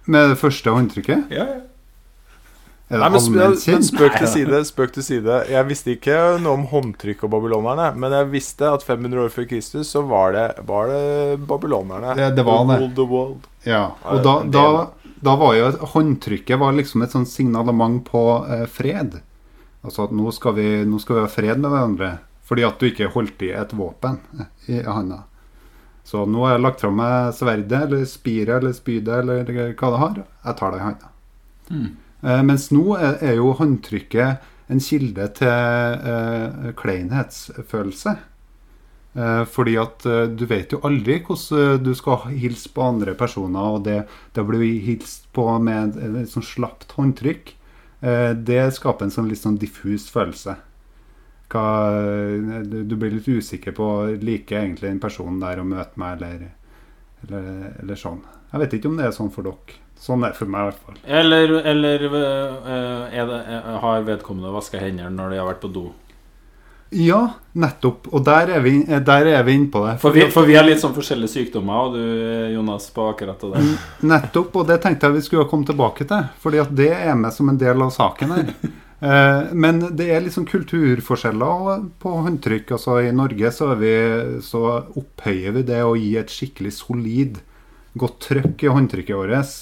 Med 0.08 0.30
det 0.32 0.38
første 0.40 0.72
håndtrykket? 0.72 1.26
Ja, 1.36 1.44
ja. 1.44 1.58
Nei, 2.90 3.08
men, 3.12 3.20
men 3.36 3.82
spøk 3.84 4.14
til 4.16 4.28
side, 4.32 4.58
spøk 4.64 4.92
til 4.96 5.02
side. 5.04 5.34
Jeg 5.52 5.66
visste 5.68 5.92
ikke 5.92 6.14
noe 6.40 6.54
om 6.56 6.62
håndtrykk 6.70 7.24
og 7.26 7.30
babylonerne, 7.34 7.90
men 8.00 8.14
jeg 8.16 8.30
visste 8.32 8.70
at 8.72 8.82
500 8.86 9.26
år 9.26 9.28
før 9.34 9.48
Kristus 9.50 9.90
så 9.92 10.00
var 10.08 10.32
det, 10.32 10.46
var 10.66 10.88
det 10.88 11.38
babylonerne. 11.50 12.14
Det- 12.16 12.30
det 12.36 12.44
var 12.46 12.64
det. 12.64 12.94
the 12.96 13.04
world. 13.04 13.44
Ja, 13.66 13.82
og 14.04 14.22
da, 14.24 14.42
da, 14.56 14.64
da 15.20 15.36
var 15.36 15.54
jo 15.58 15.70
håndtrykket 15.92 16.58
var 16.58 16.72
liksom 16.72 17.02
et 17.04 17.10
sånt 17.12 17.28
signalement 17.28 18.00
på 18.08 18.22
eh, 18.48 18.64
fred. 18.66 19.20
Altså 19.84 20.04
at 20.08 20.10
nå 20.16 20.32
skal, 20.32 20.54
vi, 20.56 20.84
nå 20.88 20.98
skal 21.00 21.16
vi 21.16 21.20
ha 21.26 21.28
fred 21.28 21.58
med 21.60 21.70
hverandre. 21.70 22.18
Fordi 22.48 22.64
at 22.64 22.78
du 22.80 22.86
ikke 22.88 23.12
holdt 23.12 23.42
i 23.44 23.50
et 23.52 23.72
våpen 23.76 24.16
i 24.72 24.80
handa. 24.80 25.24
Så 26.08 26.24
nå 26.24 26.40
har 26.46 26.54
jeg 26.56 26.62
lagt 26.64 26.80
fra 26.80 26.88
meg 26.90 27.34
sverdet 27.36 27.82
eller 27.84 28.04
spiret 28.08 28.62
eller 28.62 28.72
spydet 28.72 29.18
eller 29.20 29.44
hva 29.76 29.90
det 29.92 29.98
har. 30.00 30.14
Jeg 30.46 30.56
tar 30.56 30.70
det 30.72 30.78
i 30.80 30.86
handa. 30.88 31.10
Mm. 31.68 31.88
Eh, 32.22 32.40
mens 32.42 32.68
nå 32.74 32.96
er, 32.98 33.36
jo 33.38 33.52
håndtrykket 33.58 34.48
en 34.68 34.82
kilde 34.82 35.28
til 35.38 36.08
eh, 36.12 36.72
kleinhetsfølelse. 36.78 38.14
Eh, 39.18 39.44
fordi 39.48 39.76
at 39.80 40.06
du 40.34 40.44
vet 40.50 40.74
jo 40.74 40.82
aldri 40.86 41.20
hvordan 41.24 41.84
du 41.84 41.92
skal 41.96 42.28
hilse 42.34 42.72
på 42.74 42.84
andre 42.84 43.14
personer, 43.18 43.76
og 43.78 43.84
det, 43.86 44.02
det 44.34 44.46
blir 44.46 44.80
hilst 44.86 45.28
på 45.36 45.46
med 45.62 45.98
et, 45.98 46.30
sånn 46.32 46.46
slapt 46.46 46.96
håndtrykk. 46.98 47.54
Det 47.98 48.60
skaper 48.76 49.08
en 49.08 49.10
sånn 49.10 49.26
litt 49.26 49.40
sånn 49.42 49.56
diffus 49.58 50.04
følelse. 50.14 50.52
Hva, 51.50 51.64
du, 52.62 52.92
blir 52.94 53.16
litt 53.16 53.26
usikker 53.26 53.74
på 53.74 53.88
liker 54.22 54.60
egentlig 54.60 54.86
den 54.92 55.00
personen 55.02 55.40
der 55.42 55.58
å 55.58 55.64
møte 55.66 55.98
meg, 55.98 56.20
eller, 56.20 56.44
eller, 57.24 57.48
eller 57.82 57.98
sånn. 57.98 58.20
Jeg 58.52 58.62
vet 58.62 58.76
ikke 58.78 58.92
om 58.92 59.00
det 59.00 59.08
er 59.08 59.16
sånn 59.16 59.32
for 59.34 59.48
dere. 59.48 59.80
Sånn 59.98 60.22
er 60.24 60.30
det 60.32 60.38
for 60.38 60.46
meg, 60.50 60.60
i 60.60 60.70
hvert 60.70 60.84
fall. 60.86 60.98
Eller, 61.20 61.54
eller 61.72 62.04
øh, 62.08 63.08
er 63.12 63.24
det, 63.32 63.38
er- 63.58 63.80
har 63.82 64.04
vedkommende 64.06 64.52
vaska 64.54 64.78
hendene 64.82 65.10
når 65.16 65.34
de 65.34 65.40
har 65.42 65.48
vært 65.50 65.64
på 65.64 65.72
do? 65.74 65.88
Ja, 66.94 67.18
nettopp. 67.52 68.06
Og 68.16 68.22
der 68.24 68.48
er 68.56 68.62
vi, 68.64 68.78
der 68.86 69.26
er 69.28 69.42
vi 69.44 69.58
inne 69.58 69.68
på 69.74 69.82
det. 69.84 69.98
For 70.00 70.14
vi, 70.14 70.22
for 70.32 70.46
vi 70.48 70.54
har 70.56 70.64
litt 70.64 70.80
sånn 70.80 70.94
forskjellige 70.96 71.34
sykdommer, 71.34 71.90
og 71.90 71.98
du, 71.98 72.54
Jonas, 72.54 72.86
på 72.94 73.10
akkurat 73.10 73.42
det 73.44 73.50
der. 73.58 73.66
Nettopp, 74.08 74.56
og 74.56 74.70
det 74.70 74.78
tenkte 74.86 75.10
jeg 75.10 75.18
vi 75.18 75.24
skulle 75.26 75.48
komme 75.50 75.68
tilbake 75.68 76.06
til. 76.08 76.30
Fordi 76.40 76.62
at 76.62 76.72
det 76.78 76.88
er 76.96 77.18
med 77.18 77.34
som 77.36 77.50
en 77.52 77.60
del 77.60 77.84
av 77.88 77.94
saken 77.96 78.36
her. 78.38 78.52
Eh, 78.98 79.52
men 79.54 79.76
det 79.94 80.08
er 80.10 80.24
liksom 80.24 80.42
kulturforskjeller 80.50 81.84
på 82.02 82.14
håndtrykk. 82.24 82.72
Altså 82.74 82.96
I 83.06 83.12
Norge 83.14 83.52
så, 83.54 83.68
vi, 83.78 83.92
så 84.42 84.62
opphøyer 84.98 85.54
vi 85.54 85.62
det 85.68 85.78
å 85.86 85.92
gi 85.94 86.16
et 86.18 86.32
skikkelig 86.34 86.72
solid 86.80 87.38
godt 87.94 88.18
trøkk 88.26 88.64
i 88.66 88.72
håndtrykket 88.74 89.14
vårt. 89.20 89.52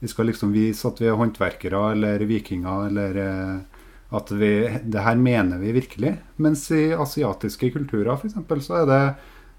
Vi 0.00 0.08
skal 0.08 0.30
liksom 0.30 0.54
vise 0.56 0.88
at 0.88 1.00
vi 1.00 1.10
er 1.10 1.18
håndverkere 1.20 1.82
eller 1.92 2.24
vikinger, 2.28 2.86
eller 2.88 3.18
eh, 3.20 3.84
at 4.16 4.32
vi, 4.32 4.52
det 4.82 5.04
her 5.04 5.20
mener 5.20 5.60
vi 5.60 5.74
virkelig. 5.76 6.14
Mens 6.40 6.64
i 6.74 6.90
asiatiske 6.96 7.70
kulturer 7.74 8.16
f.eks. 8.16 8.38
så 8.66 8.80
er 8.80 8.88
det 8.88 9.02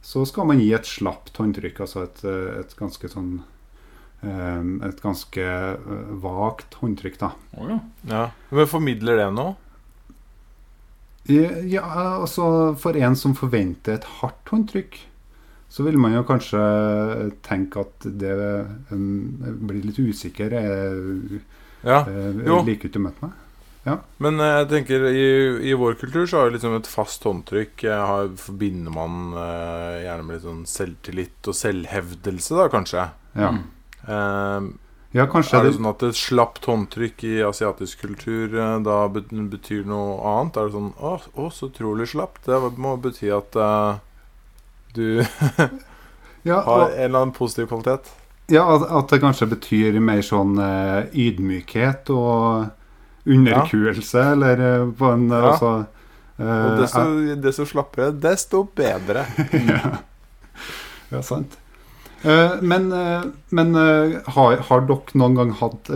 så 0.01 0.25
skal 0.25 0.47
man 0.49 0.59
gi 0.59 0.71
et 0.73 0.87
slapt 0.89 1.35
håndtrykk, 1.37 1.83
altså 1.85 2.07
et, 2.07 2.23
eh, 2.25 2.61
et 2.63 2.73
ganske 2.79 3.09
sånn 3.11 3.35
eh, 4.25 4.63
Et 4.89 5.03
ganske 5.03 5.45
vagt 6.23 6.79
håndtrykk, 6.81 7.19
da. 7.21 7.35
Å 7.57 7.69
ja. 7.69 7.77
Ja. 8.09 8.23
Men 8.49 8.69
formidler 8.69 9.21
det 9.21 9.29
noe? 9.37 9.53
Ja, 11.29 11.85
altså 12.17 12.73
For 12.81 12.97
en 12.97 13.15
som 13.15 13.35
forventer 13.37 13.99
et 13.99 14.07
hardt 14.19 14.49
håndtrykk, 14.49 14.97
så 15.71 15.85
vil 15.87 15.95
man 16.01 16.11
jo 16.17 16.25
kanskje 16.27 16.61
tenke 17.47 17.85
at 17.85 18.07
det 18.19 18.33
um, 18.91 19.37
blir 19.63 19.85
litt 19.87 20.01
usikker. 20.03 20.51
Jeg, 20.51 21.41
Ja. 21.87 22.03
jeg, 22.05 22.43
Jo. 22.45 22.59
liker 22.67 22.89
ikke 22.91 22.99
å 22.99 23.05
møte 23.07 23.23
meg. 23.25 23.37
Men 24.21 24.37
eh, 24.37 24.51
jeg 24.59 24.67
tenker 24.69 25.05
i, 25.09 25.23
i 25.71 25.73
vår 25.73 25.95
kultur 25.97 26.27
så 26.29 26.37
har 26.41 26.49
vi 26.51 26.57
liksom 26.57 26.75
et 26.77 26.89
fast 26.91 27.23
håndtrykk. 27.25 27.81
Har, 27.89 28.27
forbinder 28.37 28.93
man 28.93 29.31
uh, 29.33 29.95
gjerne 30.03 30.27
med 30.27 30.35
litt 30.37 30.45
sånn 30.45 30.61
selvtillit 30.69 31.49
og 31.49 31.57
selvhevdelse, 31.57 32.57
da 32.59 32.67
kanskje. 32.69 33.07
Ja, 33.39 33.49
Mm. 33.55 33.63
Eh, 34.11 34.67
ja 35.13 35.25
kanskje 35.29 35.57
er 35.57 35.63
det 35.65 35.71
det, 35.71 35.77
sånn 35.79 35.89
at 35.89 36.03
et 36.07 36.17
slapt 36.19 36.65
håndtrykk 36.69 37.23
i 37.27 37.33
asiatisk 37.47 38.01
kultur 38.05 38.53
uh, 38.59 38.77
da 38.83 38.99
betyr 39.09 39.83
noe 39.89 40.19
annet? 40.35 40.57
Er 40.61 40.69
det 40.69 40.75
sånn 40.77 40.93
Å, 40.99 41.15
å 41.41 41.49
så 41.53 41.69
utrolig 41.71 42.07
slapt. 42.13 42.45
Det 42.45 42.59
må 42.77 42.95
bety 43.01 43.29
at 43.33 43.55
eh, 43.55 43.99
du 44.93 45.23
ja, 46.43 46.61
har 46.61 46.89
en 46.89 46.97
eller 46.97 47.19
annen 47.19 47.33
positiv 47.35 47.67
kvalitet. 47.71 48.11
ja, 48.51 48.65
at, 48.75 48.85
at 48.89 49.13
det 49.13 49.21
kanskje 49.23 49.49
betyr 49.53 49.99
mer 50.03 50.21
sånn 50.25 50.57
uh, 50.59 51.07
ydmykhet 51.13 52.11
og 52.13 52.71
underkuelse, 53.29 54.23
eller 54.35 54.61
uh, 54.61 54.91
på 54.97 55.11
en 55.15 55.27
Ja. 55.31 55.41
altså 55.51 55.73
Og 56.41 56.47
eh, 56.47 56.77
desto, 56.79 57.01
desto 57.37 57.65
slappere, 57.69 58.07
desto 58.17 58.63
bedre. 58.75 59.27
ja. 59.73 59.91
ja, 61.11 61.19
sant. 61.21 61.57
Men 62.61 62.87
men 63.49 63.75
har, 63.75 64.55
har 64.65 64.81
dere 64.89 65.19
noen 65.21 65.37
gang 65.37 65.51
hatt, 65.59 65.91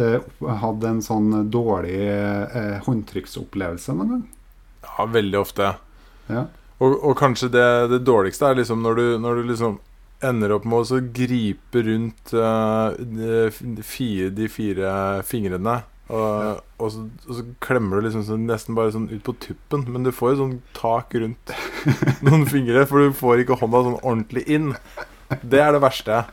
hatt 0.62 0.86
en 0.86 1.02
sånn 1.02 1.48
dårlig 1.50 1.98
håndtrykksopplevelse 2.86 3.96
noen 3.98 4.12
gang? 4.14 4.24
Ja, 4.86 5.08
veldig 5.16 5.40
ofte. 5.40 5.72
Ja. 6.30 6.46
Og, 6.84 6.96
og 7.00 7.18
kanskje 7.20 7.52
det, 7.54 7.68
det 7.94 8.04
dårligste 8.08 8.50
er 8.50 8.60
liksom 8.60 8.82
når 8.84 9.00
du, 9.00 9.06
når 9.24 9.40
du 9.40 9.52
liksom 9.52 9.78
ender 10.26 10.54
opp 10.56 10.66
med 10.68 10.92
å 10.96 11.02
gripe 11.16 11.84
rundt 11.86 12.34
uh, 12.36 12.96
de, 12.96 13.84
fire, 13.86 14.32
de 14.36 14.48
fire 14.52 14.94
fingrene. 15.28 15.82
Og, 16.06 16.62
og, 16.78 16.88
så, 16.94 17.04
og 17.26 17.38
så 17.40 17.44
klemmer 17.64 17.98
du 17.98 18.08
liksom 18.08 18.26
så 18.28 18.38
nesten 18.38 18.78
bare 18.78 18.94
sånn 18.94 19.10
ut 19.12 19.24
på 19.26 19.36
tuppen. 19.44 19.86
Men 19.92 20.08
du 20.08 20.14
får 20.16 20.34
jo 20.34 20.42
sånn 20.44 20.56
tak 20.78 21.16
rundt 21.18 21.54
noen 22.26 22.48
fingre, 22.50 22.86
for 22.90 23.06
du 23.06 23.16
får 23.18 23.44
ikke 23.44 23.60
hånda 23.62 23.86
sånn 23.90 24.02
ordentlig 24.02 24.46
inn. 24.52 24.74
Det 25.42 25.62
er 25.62 25.76
det 25.76 25.84
verste. 25.84 26.24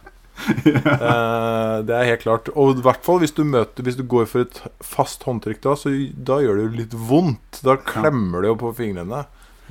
Eh, 0.43 1.77
det 1.87 1.95
er 1.95 2.09
helt 2.09 2.25
klart. 2.25 2.51
Og 2.59 2.79
i 2.81 2.85
hvert 2.85 3.05
fall 3.05 3.21
hvis 3.23 3.35
du 3.37 3.45
møter 3.47 3.85
Hvis 3.85 3.99
du 3.99 4.03
går 4.09 4.25
for 4.27 4.43
et 4.47 4.57
fast 4.83 5.23
håndtrykk 5.29 5.61
da, 5.63 5.75
så 5.79 5.93
da 6.17 6.41
gjør 6.43 6.59
det 6.59 6.65
jo 6.65 6.81
litt 6.81 6.97
vondt. 7.11 7.63
Da 7.65 7.77
klemmer 7.79 8.43
det 8.43 8.53
jo 8.53 8.59
på 8.65 8.73
fingrene. 8.81 9.25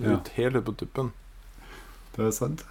Ja. 0.03 0.17
Ut, 0.17 0.31
helt 0.37 0.55
ut 0.59 0.65
på 0.67 0.75
tuppen. 0.83 1.11
Det 2.15 2.27
er 2.27 2.33
sant. 2.35 2.63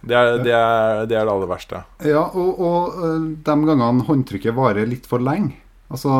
Det 0.00 0.16
er 0.16 0.38
det, 0.40 0.52
er, 0.54 1.02
det, 1.04 1.16
er 1.16 1.26
det 1.26 1.32
aller 1.34 1.48
verste. 1.50 1.82
Ja, 2.06 2.22
og, 2.32 2.60
og 2.60 3.00
eh, 3.04 3.26
de 3.44 3.56
gangene 3.68 4.06
håndtrykket 4.06 4.56
varer 4.56 4.88
litt 4.88 5.08
for 5.10 5.20
lenge, 5.20 5.58
altså 5.92 6.14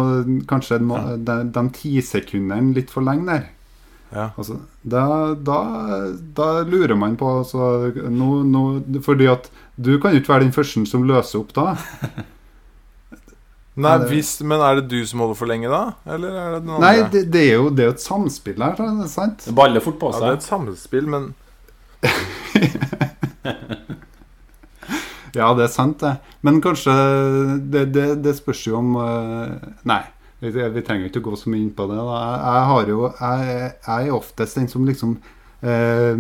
kanskje 0.51 0.81
no, 0.85 0.99
de, 1.17 1.39
de 1.55 1.63
ti 1.77 1.95
sekundene 2.05 2.75
litt 2.77 2.93
for 2.93 3.07
lenge 3.07 3.31
der, 3.31 3.49
Ja. 4.11 4.25
altså, 4.35 4.57
da, 4.83 5.05
da, 5.39 5.59
da 6.35 6.49
lurer 6.67 6.97
man 6.99 7.15
på 7.17 7.29
altså, 7.45 7.93
no, 8.11 8.41
no, 8.43 8.65
Fordi 9.07 9.29
at 9.31 9.47
du 9.79 9.93
kan 10.03 10.13
jo 10.13 10.19
ikke 10.19 10.33
være 10.33 10.49
den 10.49 10.57
første 10.57 10.83
som 10.91 11.07
løser 11.07 11.41
opp 11.45 11.55
da. 11.55 11.77
Nei, 13.77 13.99
det- 13.99 14.09
hvis, 14.11 14.41
Men 14.43 14.61
er 14.61 14.81
det 14.81 14.89
du 14.91 15.07
som 15.07 15.21
holder 15.21 15.35
for 15.39 15.47
lenge, 15.47 15.69
da? 15.71 15.93
Eller 16.07 16.29
er 16.29 16.51
det 16.57 16.63
den 16.65 16.71
andre? 16.75 16.81
Nei, 16.81 17.09
det, 17.11 17.31
det 17.33 17.43
er 17.49 17.55
jo 17.55 17.71
det 17.71 17.85
er 17.85 17.89
jo 17.93 17.93
et 17.97 18.03
samspill 18.03 18.59
her, 18.63 18.75
er 18.83 19.07
sant? 19.09 19.45
Det 19.47 19.55
baller 19.55 19.81
fort 19.81 19.99
på 20.01 20.11
seg. 20.13 20.21
ja, 20.21 20.27
det 20.27 20.33
er 20.35 20.41
et 20.41 20.49
samspill, 20.49 21.07
men 21.07 21.35
Ja, 25.37 25.53
det 25.55 25.63
er 25.69 25.71
sant, 25.71 26.01
det. 26.03 26.17
Men 26.43 26.61
kanskje 26.65 26.93
Det, 27.71 27.85
det, 27.95 28.07
det 28.25 28.33
spørs 28.41 28.65
jo 28.67 28.79
om 28.81 28.97
eh, 28.99 29.53
Nei, 29.87 30.01
vi, 30.43 30.51
vi 30.51 30.83
trenger 30.83 31.07
ikke 31.11 31.23
å 31.23 31.29
gå 31.31 31.37
så 31.39 31.53
mye 31.53 31.63
inn 31.63 31.75
på 31.77 31.87
det. 31.91 31.99
Da. 32.01 32.17
Jeg, 32.25 32.41
jeg 32.49 32.65
har 32.73 32.91
jo 32.91 33.01
Jeg, 33.21 33.73
jeg 33.87 34.09
er 34.09 34.17
oftest 34.17 34.59
den 34.59 34.69
som 34.73 34.87
liksom 34.89 35.15
eh, 35.63 36.17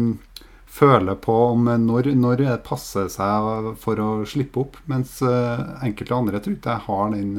føler 0.70 1.16
på 1.20 1.34
om 1.52 1.64
når, 1.86 2.12
når 2.14 2.36
det 2.40 2.54
passer 2.64 3.08
seg 3.12 3.74
for 3.82 4.00
å 4.00 4.10
slippe 4.30 4.62
opp, 4.62 4.76
mens 4.90 5.16
eh, 5.26 5.64
enkelte 5.84 6.14
andre 6.16 6.40
tror 6.40 6.56
ikke 6.56 6.76
jeg 6.76 6.86
har 6.86 7.10
den 7.16 7.34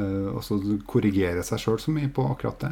og 0.00 0.38
så 0.46 0.54
også 0.60 0.76
korrigere 0.86 1.42
seg 1.44 1.58
sjøl 1.58 1.78
så 1.82 1.90
mye 1.92 2.08
på 2.14 2.22
akkurat 2.30 2.60
det. 2.62 2.70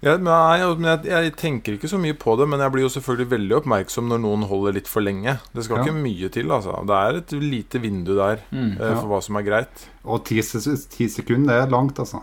Ja, 0.00 0.12
men 0.16 0.28
nei, 0.30 0.62
men 0.78 0.86
jeg, 0.92 1.10
jeg 1.10 1.32
tenker 1.36 1.74
ikke 1.74 1.90
så 1.90 1.98
mye 2.00 2.14
på 2.16 2.36
det, 2.38 2.46
men 2.48 2.62
jeg 2.62 2.70
blir 2.72 2.84
jo 2.86 2.90
selvfølgelig 2.94 3.28
veldig 3.32 3.56
oppmerksom 3.58 4.08
når 4.12 4.20
noen 4.22 4.44
holder 4.48 4.76
litt 4.78 4.88
for 4.88 5.02
lenge. 5.04 5.34
Det 5.52 5.64
skal 5.66 5.80
Ja. 5.80 5.84
ikke 5.88 5.98
mye 5.98 6.30
til, 6.32 6.52
altså. 6.54 6.76
Det 6.86 6.94
er 7.02 7.18
et 7.18 7.32
lite 7.42 7.80
vindu 7.82 8.14
der 8.16 8.38
Mm. 8.54 8.78
eh, 8.80 8.92
Ja. 8.92 8.94
for 9.00 9.08
hva 9.10 9.20
som 9.22 9.36
er 9.36 9.42
greit. 9.42 9.88
Og 10.06 10.24
ti, 10.24 10.40
ti 10.40 11.08
sekunder, 11.10 11.50
det 11.52 11.66
er 11.66 11.70
langt, 11.74 11.98
altså. 11.98 12.22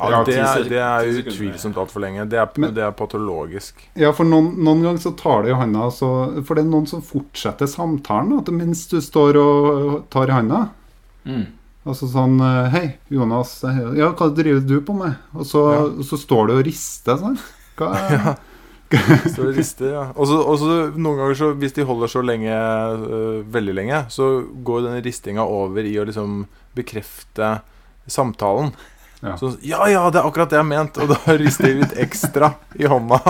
Ja, 0.00 0.10
Ja, 0.10 0.24
det, 0.24 0.36
er, 0.40 0.64
det 0.70 0.80
er 0.80 1.22
utvilsomt 1.22 1.76
altfor 1.76 2.00
lenge. 2.00 2.24
Det 2.30 2.38
er, 2.40 2.48
Men- 2.56 2.74
det 2.74 2.82
er 2.86 2.90
patologisk. 2.96 3.74
Ja, 3.96 4.12
for 4.16 4.24
noen, 4.24 4.54
noen 4.64 4.82
ganger 4.82 4.98
så 5.04 5.12
tar 5.18 5.42
det 5.44 5.50
i 5.52 5.58
handa 5.60 5.90
så, 5.90 6.10
For 6.44 6.54
det 6.56 6.64
er 6.64 6.70
noen 6.70 6.86
som 6.88 7.02
fortsetter 7.02 7.66
samtalen 7.68 8.38
at 8.40 8.48
mens 8.54 8.86
du 8.88 8.98
står 9.00 9.36
og 9.36 10.08
tar 10.10 10.28
i 10.28 10.36
handa. 10.38 10.68
Mm. 11.26 11.46
Altså 11.86 12.08
sånn 12.12 12.38
eh, 12.44 12.70
Hei, 12.74 12.86
Jonas. 13.10 13.54
Ja, 13.96 14.10
hva 14.12 14.28
driver 14.36 14.60
du 14.60 14.80
på 14.84 14.92
med? 14.98 15.14
Og 15.34 15.44
så, 15.48 15.62
Ja. 15.72 15.82
og 15.88 16.04
så 16.04 16.18
står 16.20 16.46
du 16.48 16.54
og 16.58 16.64
rister 16.66 17.16
sånn. 17.20 17.38
Hva 17.76 17.92
Ja. 18.10 18.34
Så 19.30 19.44
det 19.46 19.52
rister, 19.54 19.92
ja. 19.94 20.00
Og 20.18 20.26
så 20.26 20.66
noen 20.98 21.16
ganger, 21.20 21.36
så 21.38 21.52
hvis 21.54 21.76
de 21.76 21.84
holder 21.86 22.08
så 22.10 22.24
lenge, 22.26 22.50
øh, 22.50 23.44
veldig 23.54 23.74
lenge, 23.78 24.00
så 24.10 24.42
går 24.66 24.82
den 24.88 24.96
ristinga 25.04 25.44
over 25.46 25.86
i 25.86 25.92
å 25.94 26.06
liksom 26.08 26.40
bekrefte 26.74 27.60
samtalen. 28.10 28.72
Ja. 29.20 29.36
Så 29.36 29.54
ja, 29.60 29.82
ja, 29.90 30.02
det 30.10 30.20
er 30.20 30.26
akkurat 30.28 30.50
det 30.52 30.56
jeg 30.60 30.68
mente. 30.70 31.04
Og 31.04 31.12
da 31.12 31.36
rister 31.36 31.68
jeg 31.68 31.82
litt 31.82 31.96
ekstra 32.00 32.54
i 32.80 32.88
hånda. 32.88 33.20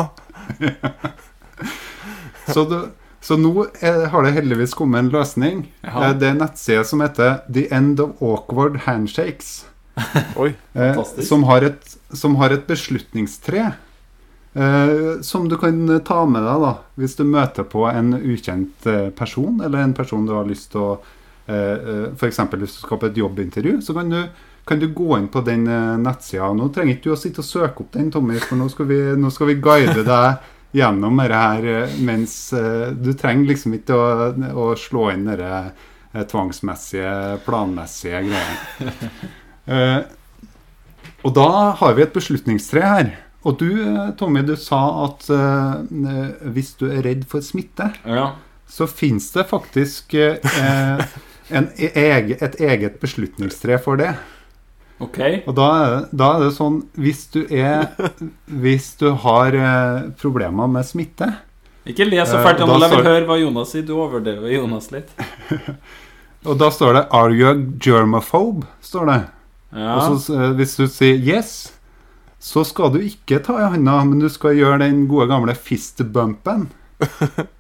Så, 2.51 2.65
du, 2.67 2.89
så 3.23 3.37
nå 3.39 3.53
er, 3.79 4.09
har 4.11 4.25
det 4.27 4.33
heldigvis 4.35 4.73
kommet 4.75 5.05
en 5.05 5.11
løsning. 5.13 5.61
Jaha. 5.87 6.09
Eh, 6.09 6.15
Det 6.19 6.27
er 6.27 6.33
en 6.35 6.41
nettside 6.43 6.87
som 6.89 7.03
heter 7.05 7.37
The 7.53 7.69
End 7.75 8.01
of 8.03 8.19
Awkward 8.25 8.81
Handshakes. 8.87 9.53
Oi. 10.41 10.55
Eh, 10.75 10.99
som, 11.23 11.45
har 11.47 11.67
et, 11.69 11.95
som 12.17 12.35
har 12.41 12.51
et 12.57 12.67
beslutningstre. 12.67 13.69
Eh, 14.55 15.21
som 15.23 15.47
du 15.49 15.55
kan 15.63 15.79
ta 16.03 16.25
med 16.27 16.43
deg 16.43 16.65
da 16.65 16.73
hvis 16.99 17.15
du 17.21 17.23
møter 17.29 17.63
på 17.71 17.85
en 17.87 18.17
ukjent 18.19 18.87
eh, 18.91 19.11
person, 19.15 19.61
eller 19.63 19.85
en 19.85 19.95
person 19.95 20.27
du 20.27 20.33
har 20.35 20.49
lyst 20.49 20.73
til 20.73 20.83
å 20.83 20.93
eh, 21.47 21.55
eh, 21.55 22.07
F.eks. 22.17 22.41
hvis 22.57 22.81
du 22.81 22.83
skal 22.83 22.99
på 22.99 23.13
et 23.13 23.21
jobbintervju, 23.21 23.77
så 23.87 23.95
kan 23.95 24.11
du, 24.11 24.25
kan 24.71 24.79
du 24.79 24.87
gå 24.95 25.19
inn 25.19 25.27
på 25.29 25.41
den 25.43 25.67
eh, 25.67 25.97
nettsida. 25.99 26.53
Nå 26.55 26.69
trenger 26.71 26.95
ikke 26.95 27.09
du 27.09 27.15
å 27.17 27.19
sitte 27.19 27.43
og 27.43 27.47
søke 27.49 27.83
opp 27.83 27.91
den, 27.97 28.07
Tommy, 28.15 28.37
for 28.39 28.55
nå 28.55 28.69
skal 28.71 28.87
vi, 28.87 28.99
nå 29.19 29.33
skal 29.35 29.51
vi 29.51 29.57
guide 29.59 30.05
deg 30.07 30.45
gjennom 30.79 31.19
dette 31.19 31.41
her 31.43 31.67
eh, 31.73 31.97
mens 32.07 32.37
eh, 32.55 32.93
Du 32.95 33.11
trenger 33.19 33.51
liksom 33.51 33.75
ikke 33.81 33.99
å, 33.99 34.31
å 34.55 34.69
slå 34.79 35.09
inn 35.17 35.27
eh, 35.35 36.23
tvangsmessige, 36.31 37.41
planmessige 37.43 38.23
greiene. 38.29 38.95
uh, 39.71 40.01
og 41.27 41.35
da 41.35 41.51
har 41.83 41.99
vi 41.99 42.07
et 42.07 42.15
beslutningstre 42.15 42.87
her. 42.87 43.13
Og 43.47 43.59
du, 43.59 43.71
Tommy, 44.19 44.43
du 44.47 44.57
sa 44.59 44.81
at 45.09 45.27
uh, 45.35 45.83
hvis 46.55 46.77
du 46.79 46.89
er 46.93 47.03
redd 47.07 47.27
for 47.31 47.43
smitte, 47.47 47.91
Ja. 48.07 48.33
så 48.71 48.87
fins 48.91 49.31
det 49.35 49.47
faktisk 49.51 50.19
uh, 50.19 51.07
en 51.51 51.71
ege, 51.79 52.39
et 52.39 52.59
eget 52.59 52.99
beslutningstre 53.03 53.79
for 53.83 53.99
det. 53.99 54.15
Ok. 55.01 55.19
Og 55.49 55.55
da 55.57 55.69
da 56.13 56.27
er 56.37 56.43
det 56.45 56.51
sånn 56.57 56.83
Hvis 57.01 57.23
du 57.33 57.41
er 57.49 57.89
Hvis 58.45 58.93
du 59.01 59.07
har 59.23 59.57
eh, 59.57 60.11
problemer 60.21 60.69
med 60.69 60.85
smitte 60.85 61.31
Ikke 61.89 62.05
le 62.05 62.21
så 62.29 62.37
Eh, 62.37 62.45
fælt, 62.45 62.61
Jan 62.61 62.75
Olav. 62.75 62.93
Jeg 62.93 63.01
vil 63.01 63.09
høre 63.09 63.27
hva 63.31 63.39
Jonas 63.41 63.73
sier. 63.73 63.87
Du 63.89 63.95
overdøver 63.97 64.53
Jonas 64.53 64.91
litt. 64.93 65.09
Og 66.49 66.57
da 66.61 66.69
står 66.73 66.95
det 66.97 67.05
'Are 67.13 67.33
you 67.33 67.49
a 67.49 67.55
germaphobe?' 67.57 68.69
står 68.81 69.07
det. 69.09 69.21
Ja. 69.73 69.97
Og 69.97 70.21
så 70.21 70.37
eh, 70.37 70.53
hvis 70.57 70.77
du 70.77 70.87
sier 70.87 71.17
'yes', 71.17 71.73
så 72.39 72.65
skal 72.65 72.93
du 72.93 73.01
ikke 73.01 73.41
ta 73.45 73.59
i 73.61 73.71
handa, 73.73 74.05
men 74.05 74.21
du 74.21 74.29
skal 74.29 74.57
gjøre 74.57 74.79
den 74.85 75.07
gode 75.09 75.29
gamle 75.29 75.55
fistbumpen. 75.55 76.69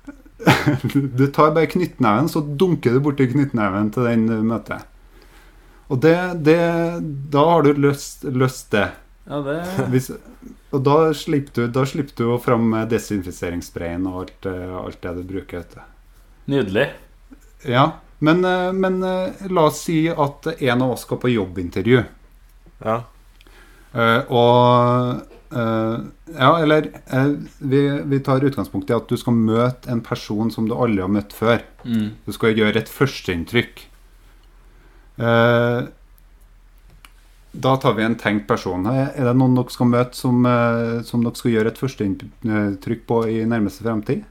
Du 1.16 1.26
tar 1.26 1.52
bare 1.54 1.66
knyttneven, 1.66 2.28
så 2.28 2.40
dunker 2.40 2.97
du 2.97 3.02
borti 3.04 3.28
knyttneven 3.32 3.90
til 3.94 4.09
den 4.09 4.26
du 4.28 4.38
møter. 4.47 4.85
Og 5.90 5.99
det, 6.02 6.16
det 6.47 6.59
Da 7.32 7.44
har 7.50 7.66
du 7.66 7.73
løst, 7.75 8.25
løst 8.25 8.70
det. 8.75 8.88
Ja, 9.30 9.40
det 9.47 9.59
Hvis, 9.92 10.11
og 10.70 10.85
da 10.87 10.97
slipper 11.16 11.56
du, 11.56 11.73
da 11.75 11.85
slipper 11.87 12.14
du 12.16 12.28
jo 12.28 12.37
fram 12.42 12.68
med 12.73 12.92
desinfiseringssprayen 12.92 14.06
og 14.11 14.20
alt, 14.25 14.47
eh, 14.47 14.76
alt 14.78 15.00
det 15.02 15.14
du 15.18 15.25
bruker. 15.32 15.64
Vet 15.64 15.75
du. 15.75 15.80
Nydelig. 16.54 16.87
Ja, 17.66 17.85
men, 18.23 18.44
eh, 18.44 18.70
men 18.73 19.02
eh, 19.02 19.42
la 19.50 19.66
oss 19.70 19.82
si 19.87 20.04
at 20.11 20.47
en 20.56 20.87
av 20.87 20.94
oss 20.94 21.04
skal 21.06 21.20
på 21.23 21.32
jobbintervju. 21.35 22.04
Ja. 22.87 23.02
Uh, 23.90 24.23
og 24.30 25.26
Uh, 25.50 25.99
Ja, 26.30 26.62
eller 26.62 26.85
uh, 27.11 27.32
vi, 27.59 27.80
vi 28.06 28.20
tar 28.23 28.44
utgangspunkt 28.47 28.90
i 28.90 28.94
at 28.94 29.09
du 29.11 29.16
skal 29.18 29.35
møte 29.35 29.90
en 29.90 29.99
person 29.99 30.47
som 30.54 30.68
du 30.70 30.76
aldri 30.76 31.02
har 31.02 31.11
møtt 31.11 31.35
før. 31.35 31.64
Mm. 31.82 32.12
Du 32.23 32.30
skal 32.37 32.54
gjøre 32.54 32.78
et 32.78 32.92
førsteinntrykk. 32.92 33.82
Eh, 35.20 35.84
da 37.52 37.76
tar 37.76 37.94
vi 37.94 38.02
en 38.02 38.16
tenkt 38.16 38.46
person. 38.48 38.86
Er 38.86 39.24
det 39.26 39.36
noen 39.36 39.56
dere 39.58 39.74
skal 39.74 39.90
møte 39.90 40.16
som, 40.16 40.46
eh, 40.46 41.02
som 41.04 41.24
dere 41.24 41.36
skal 41.36 41.52
gjøre 41.52 41.72
et 41.72 41.80
førsteinntrykk 41.80 43.06
på 43.06 43.18
i 43.28 43.44
nærmeste 43.44 43.84
fremtid? 43.84 44.24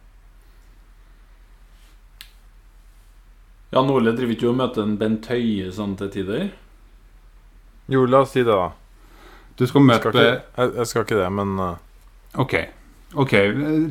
Jan 3.70 3.90
Ole 3.94 4.16
driver 4.18 4.34
ikke 4.34 4.50
og 4.50 4.58
møter 4.58 4.82
en 4.82 4.98
Bent 4.98 5.28
Høie 5.30 5.70
sånn 5.72 5.94
til 6.00 6.10
tider? 6.10 6.48
Jo, 7.90 8.08
la 8.10 8.24
oss 8.24 8.34
si 8.34 8.42
det, 8.42 8.50
da. 8.50 8.72
Du 9.58 9.68
skal 9.68 9.82
Jeg 9.82 9.88
møte 9.92 10.00
skal 10.00 10.16
ikke, 10.16 10.42
jeg, 10.58 10.74
jeg 10.80 10.88
skal 10.90 11.06
ikke 11.06 11.20
det, 11.20 11.30
men 11.38 11.60
eh, 11.60 11.76
Ok, 12.40 12.56
ok, 13.14 13.34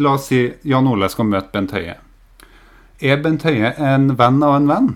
la 0.01 0.15
oss 0.17 0.31
si 0.33 0.41
Jan 0.67 0.89
Ole 0.91 1.09
skal 1.13 1.31
møte 1.31 1.53
Bent 1.55 1.77
Høie. 1.77 1.99
Er 2.99 3.23
Bent 3.23 3.47
Høie 3.47 3.71
en 3.77 4.17
venn 4.19 4.43
av 4.43 4.57
en 4.57 4.73
venn? 4.73 4.91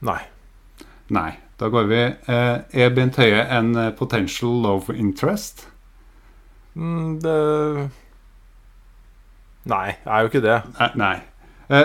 nei. 0.00 0.29
Nei. 1.10 1.32
Da 1.60 1.68
går 1.68 1.88
vi 1.90 1.98
eh, 2.00 2.60
Er 2.72 2.92
Bent 2.96 3.18
Høie 3.20 3.42
en 3.52 3.74
eh, 3.76 3.90
potential 3.96 4.54
love 4.64 4.94
interest? 4.96 5.66
Mm, 6.78 7.18
det 7.20 7.90
Nei, 9.70 9.90
er 10.06 10.22
jo 10.22 10.30
ikke 10.30 10.40
det. 10.44 10.56
Eh, 10.80 10.94
nei. 10.96 11.16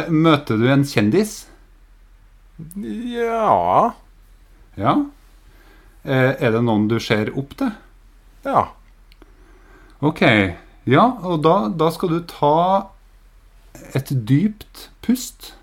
Møter 0.09 0.57
du 0.57 0.63
en 0.71 0.85
kjendis? 0.87 1.43
Ja 2.81 3.91
Ja. 4.79 4.95
Er 6.05 6.51
det 6.55 6.61
noen 6.63 6.87
du 6.89 6.95
ser 7.03 7.33
opp 7.37 7.53
til? 7.59 7.73
Ja. 8.45 8.63
Ok. 10.05 10.21
Ja, 10.85 11.05
og 11.25 11.41
da, 11.43 11.55
da 11.73 11.89
skal 11.93 12.13
du 12.13 12.19
ta 12.29 12.53
et 13.97 14.11
dypt 14.29 14.87
pust. 15.05 15.53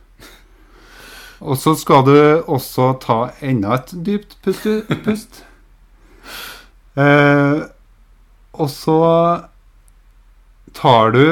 Og 1.43 1.57
så 1.59 1.73
skal 1.79 2.05
du 2.07 2.15
også 2.47 2.93
ta 3.03 3.17
enda 3.43 3.75
et 3.81 3.91
dypt 4.07 4.37
pust. 4.45 4.67
pust. 5.05 5.43
Eh, 6.93 7.61
og 8.61 8.69
så 8.69 8.97
tar 10.77 11.15
du 11.15 11.23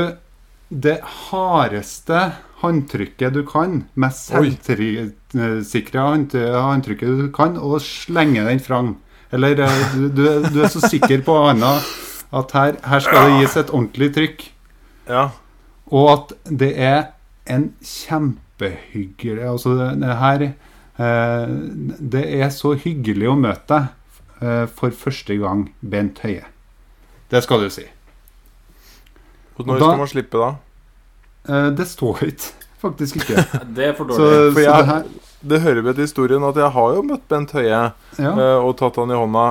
det 0.73 0.95
hardeste 1.29 2.23
håndtrykket 2.63 3.35
du 3.37 3.43
kan, 3.45 3.83
mest 4.01 4.31
selvsikre 4.31 6.07
håndtrykket 6.07 7.21
du 7.21 7.27
kan, 7.37 7.59
og 7.61 7.81
slenger 7.85 8.49
den 8.49 8.61
fram. 8.65 8.95
Eller 9.37 9.61
eh, 9.67 9.85
du, 9.99 10.09
du, 10.17 10.23
er- 10.31 10.49
du 10.49 10.63
er 10.65 10.73
så 10.73 10.81
sikker 10.89 11.21
på 11.29 11.37
hånda 11.45 11.75
at 12.41 12.53
her, 12.57 12.77
her 12.87 13.01
skal 13.05 13.29
det 13.29 13.39
gis 13.43 13.57
et 13.61 13.71
ordentlig 13.75 14.09
trykk. 14.17 14.45
Ja. 15.11 15.27
Og 15.93 16.09
at 16.15 16.35
det 16.63 16.73
er 16.79 17.01
en 17.51 17.73
kjempehyggelig 18.61 19.47
Altså, 19.49 19.75
det, 19.79 19.89
det 20.03 20.17
her 20.21 20.43
eh, 20.47 21.55
Det 22.15 22.25
er 22.43 22.51
så 22.55 22.75
hyggelig 22.77 23.29
å 23.33 23.37
møte 23.41 23.67
deg 23.81 24.47
eh, 24.47 24.67
for 24.77 24.91
første 24.97 25.37
gang, 25.41 25.67
Bent 25.83 26.21
Høie. 26.25 26.45
Det 27.31 27.43
skal 27.45 27.61
du 27.67 27.71
si. 27.71 27.85
Og 29.59 29.67
når 29.69 29.79
da- 29.81 29.89
skal 29.91 29.99
man 30.01 30.09
slippe, 30.11 30.39
da? 30.41 30.51
Eh, 31.49 31.71
det 31.77 31.87
står 31.89 32.23
ikke. 32.31 32.55
Faktisk 32.81 33.19
ikke. 33.21 33.43
Det 33.77 33.91
er 33.91 33.93
for 33.99 34.09
dårlig. 34.09 34.21
så 34.21 34.53
For 34.57 34.61
jeg- 34.65 34.87
det 34.87 35.27
Det 35.51 35.61
hører 35.63 35.83
med 35.83 35.95
til 35.97 36.05
historien 36.05 36.43
at 36.45 36.57
jeg 36.57 36.71
har 36.73 36.95
jo 36.95 37.03
møtt 37.03 37.23
Bent 37.29 37.53
Høie 37.53 37.69
ja. 37.71 37.93
eh, 38.33 38.59
og 38.61 38.77
tatt 38.81 38.97
han 39.01 39.11
i 39.13 39.17
hånda, 39.17 39.45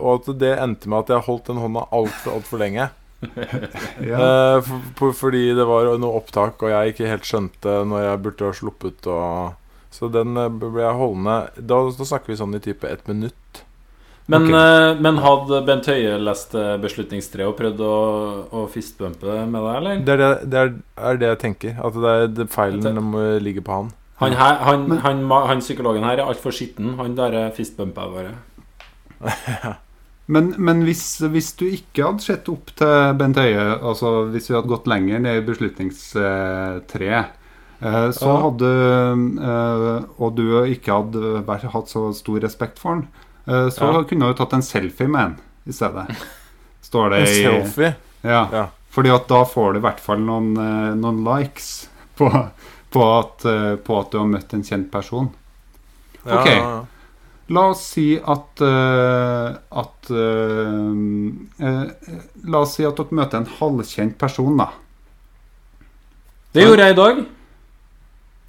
og 0.00 0.10
at 0.28 0.38
det 0.40 0.52
endte 0.58 0.88
med 0.88 0.98
at 1.04 1.08
jeg 1.12 1.24
holdt 1.26 1.46
den 1.50 1.60
hånda 1.60 1.82
altfor 1.92 2.32
altfor 2.38 2.58
lenge. 2.60 2.86
ja. 4.10 4.18
Eh, 4.18 4.58
for, 4.66 4.88
for, 4.98 5.16
fordi 5.24 5.46
det 5.56 5.66
var 5.68 5.90
noe 6.00 6.20
opptak, 6.20 6.62
og 6.62 6.72
jeg 6.72 6.94
ikke 6.94 7.10
helt 7.10 7.28
skjønte 7.28 7.76
når 7.88 8.08
jeg 8.08 8.22
burde 8.26 8.48
ha 8.48 8.56
sluppet. 8.58 9.08
Og, 9.10 9.54
så 9.94 10.10
den 10.12 10.36
eh, 10.40 10.50
ble 10.50 10.82
jeg 10.82 10.98
holdende 11.00 11.38
da, 11.56 11.80
da 11.94 12.08
snakker 12.10 12.32
vi 12.32 12.40
sånn 12.40 12.56
i 12.58 12.62
type 12.64 12.88
ett 12.90 13.06
minutt. 13.10 13.62
Men, 14.26 14.48
okay. 14.48 14.56
eh, 14.56 15.02
men 15.04 15.20
hadde 15.20 15.60
Bent 15.68 15.90
Høie 15.92 16.16
lest 16.16 16.56
beslutningstreet 16.56 17.50
og 17.50 17.58
prøvd 17.58 17.84
å, 17.84 17.96
å 18.56 18.64
fistbumpe 18.72 19.42
med 19.44 19.60
deg, 19.60 19.74
eller? 19.74 20.00
Det 20.06 20.16
er 20.16 20.22
det, 20.22 20.32
det, 20.48 20.62
er, 20.62 20.74
er 21.10 21.20
det 21.20 21.30
jeg 21.34 21.42
tenker. 21.44 21.76
At 21.84 22.00
det 22.00 22.16
er 22.16 22.34
det 22.40 22.48
feilen 22.54 23.04
må 23.12 23.28
ligge 23.44 23.64
på 23.64 23.82
han. 23.82 23.92
Han, 24.22 24.36
her, 24.38 24.60
han, 24.62 24.88
Men- 24.88 25.02
han, 25.04 25.24
han 25.50 25.62
psykologen 25.64 26.06
her 26.06 26.20
er 26.20 26.28
altfor 26.28 26.54
skitten. 26.54 26.94
Han 27.00 27.16
der 27.18 27.50
fistbumper 27.56 28.06
jeg 28.06 28.14
bare. 28.14 29.74
Men, 30.26 30.54
men 30.56 30.80
hvis, 30.86 31.02
hvis 31.28 31.50
du 31.60 31.66
ikke 31.68 32.06
hadde 32.06 32.24
sett 32.24 32.46
opp 32.48 32.70
til 32.78 33.10
Bent 33.20 33.36
Høie, 33.36 33.64
altså 33.84 34.24
hvis 34.32 34.46
vi 34.48 34.54
hadde 34.56 34.70
gått 34.70 34.86
lenger 34.88 35.20
ned 35.20 35.42
i 35.42 35.44
beslutningstreet, 35.44 37.34
eh, 37.84 38.06
så 38.16 38.36
hadde 38.46 38.70
eh, 39.44 40.06
Og 40.16 40.32
du 40.38 40.46
ikke 40.64 40.96
hadde 40.96 41.68
hatt 41.74 41.92
så 41.92 42.06
stor 42.16 42.40
respekt 42.40 42.80
for 42.80 42.94
han, 42.94 43.04
eh, 43.46 43.68
så 43.68 43.90
Ja. 43.92 44.02
kunne 44.08 44.30
du 44.32 44.38
tatt 44.38 44.56
en 44.56 44.64
selfie 44.64 45.08
med 45.08 45.20
han 45.20 45.36
i 45.68 45.72
stedet. 45.76 46.06
Står 46.82 47.10
det 47.10 47.20
En 47.20 47.28
i 47.28 47.44
selfie. 47.44 47.94
Ja. 48.22 48.48
Ja. 48.52 48.66
Fordi 48.94 49.10
at 49.12 49.28
da 49.28 49.44
får 49.44 49.72
du 49.74 49.78
i 49.80 49.84
hvert 49.84 50.00
fall 50.00 50.20
noen, 50.24 50.54
noen 51.00 51.24
likes 51.26 51.88
på, 52.16 52.30
på, 52.94 53.04
at, 53.18 53.42
på 53.84 53.96
at 54.00 54.10
du 54.12 54.18
har 54.20 54.28
møtt 54.30 54.54
en 54.54 54.62
kjent 54.64 54.90
person. 54.92 55.28
Ja, 56.24 56.44
ja, 56.46 56.54
ja. 56.54 56.84
La 57.52 57.66
oss 57.74 57.82
si 57.92 58.14
at 58.16 58.62
uh, 58.64 59.52
At 59.80 60.10
uh, 60.10 60.80
uh, 61.60 61.84
La 62.48 62.62
oss 62.64 62.76
si 62.78 62.86
at 62.88 62.96
dere 62.96 63.18
møter 63.20 63.42
en 63.42 63.50
halvkjent 63.58 64.16
person, 64.20 64.56
da. 64.56 64.70
Det 66.54 66.64
gjorde 66.64 66.86
jeg 66.86 66.94
i 66.94 67.00
dag. 67.00 67.24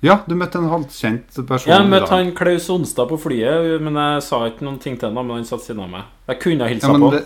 Ja, 0.05 0.19
du 0.27 0.35
møtte 0.37 0.59
en 0.61 0.69
halvkjent 0.69 1.39
person. 1.47 1.71
Jeg 1.71 1.89
møtte 1.89 2.11
han 2.11 2.29
Klaus 2.37 2.67
Onstad 2.69 3.09
på 3.09 3.17
flyet, 3.17 3.79
men 3.81 3.97
jeg 3.97 4.25
sa 4.27 4.43
ikke 4.51 4.67
noen 4.67 4.77
ting 4.83 4.99
til 5.01 5.09
ham. 5.09 5.17
Men 5.23 5.39
han 5.39 5.47
satt 5.49 5.65
siden 5.65 5.81
av 5.87 5.89
meg. 5.91 6.11
Jeg 6.29 6.41
kunne 6.43 6.67
ha 6.67 6.71
hilsa 6.71 6.91
ja, 6.91 6.99
på. 7.01 7.11
det, 7.15 7.23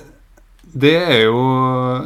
det 0.73 0.91
er 1.01 1.21
jo 1.25 1.39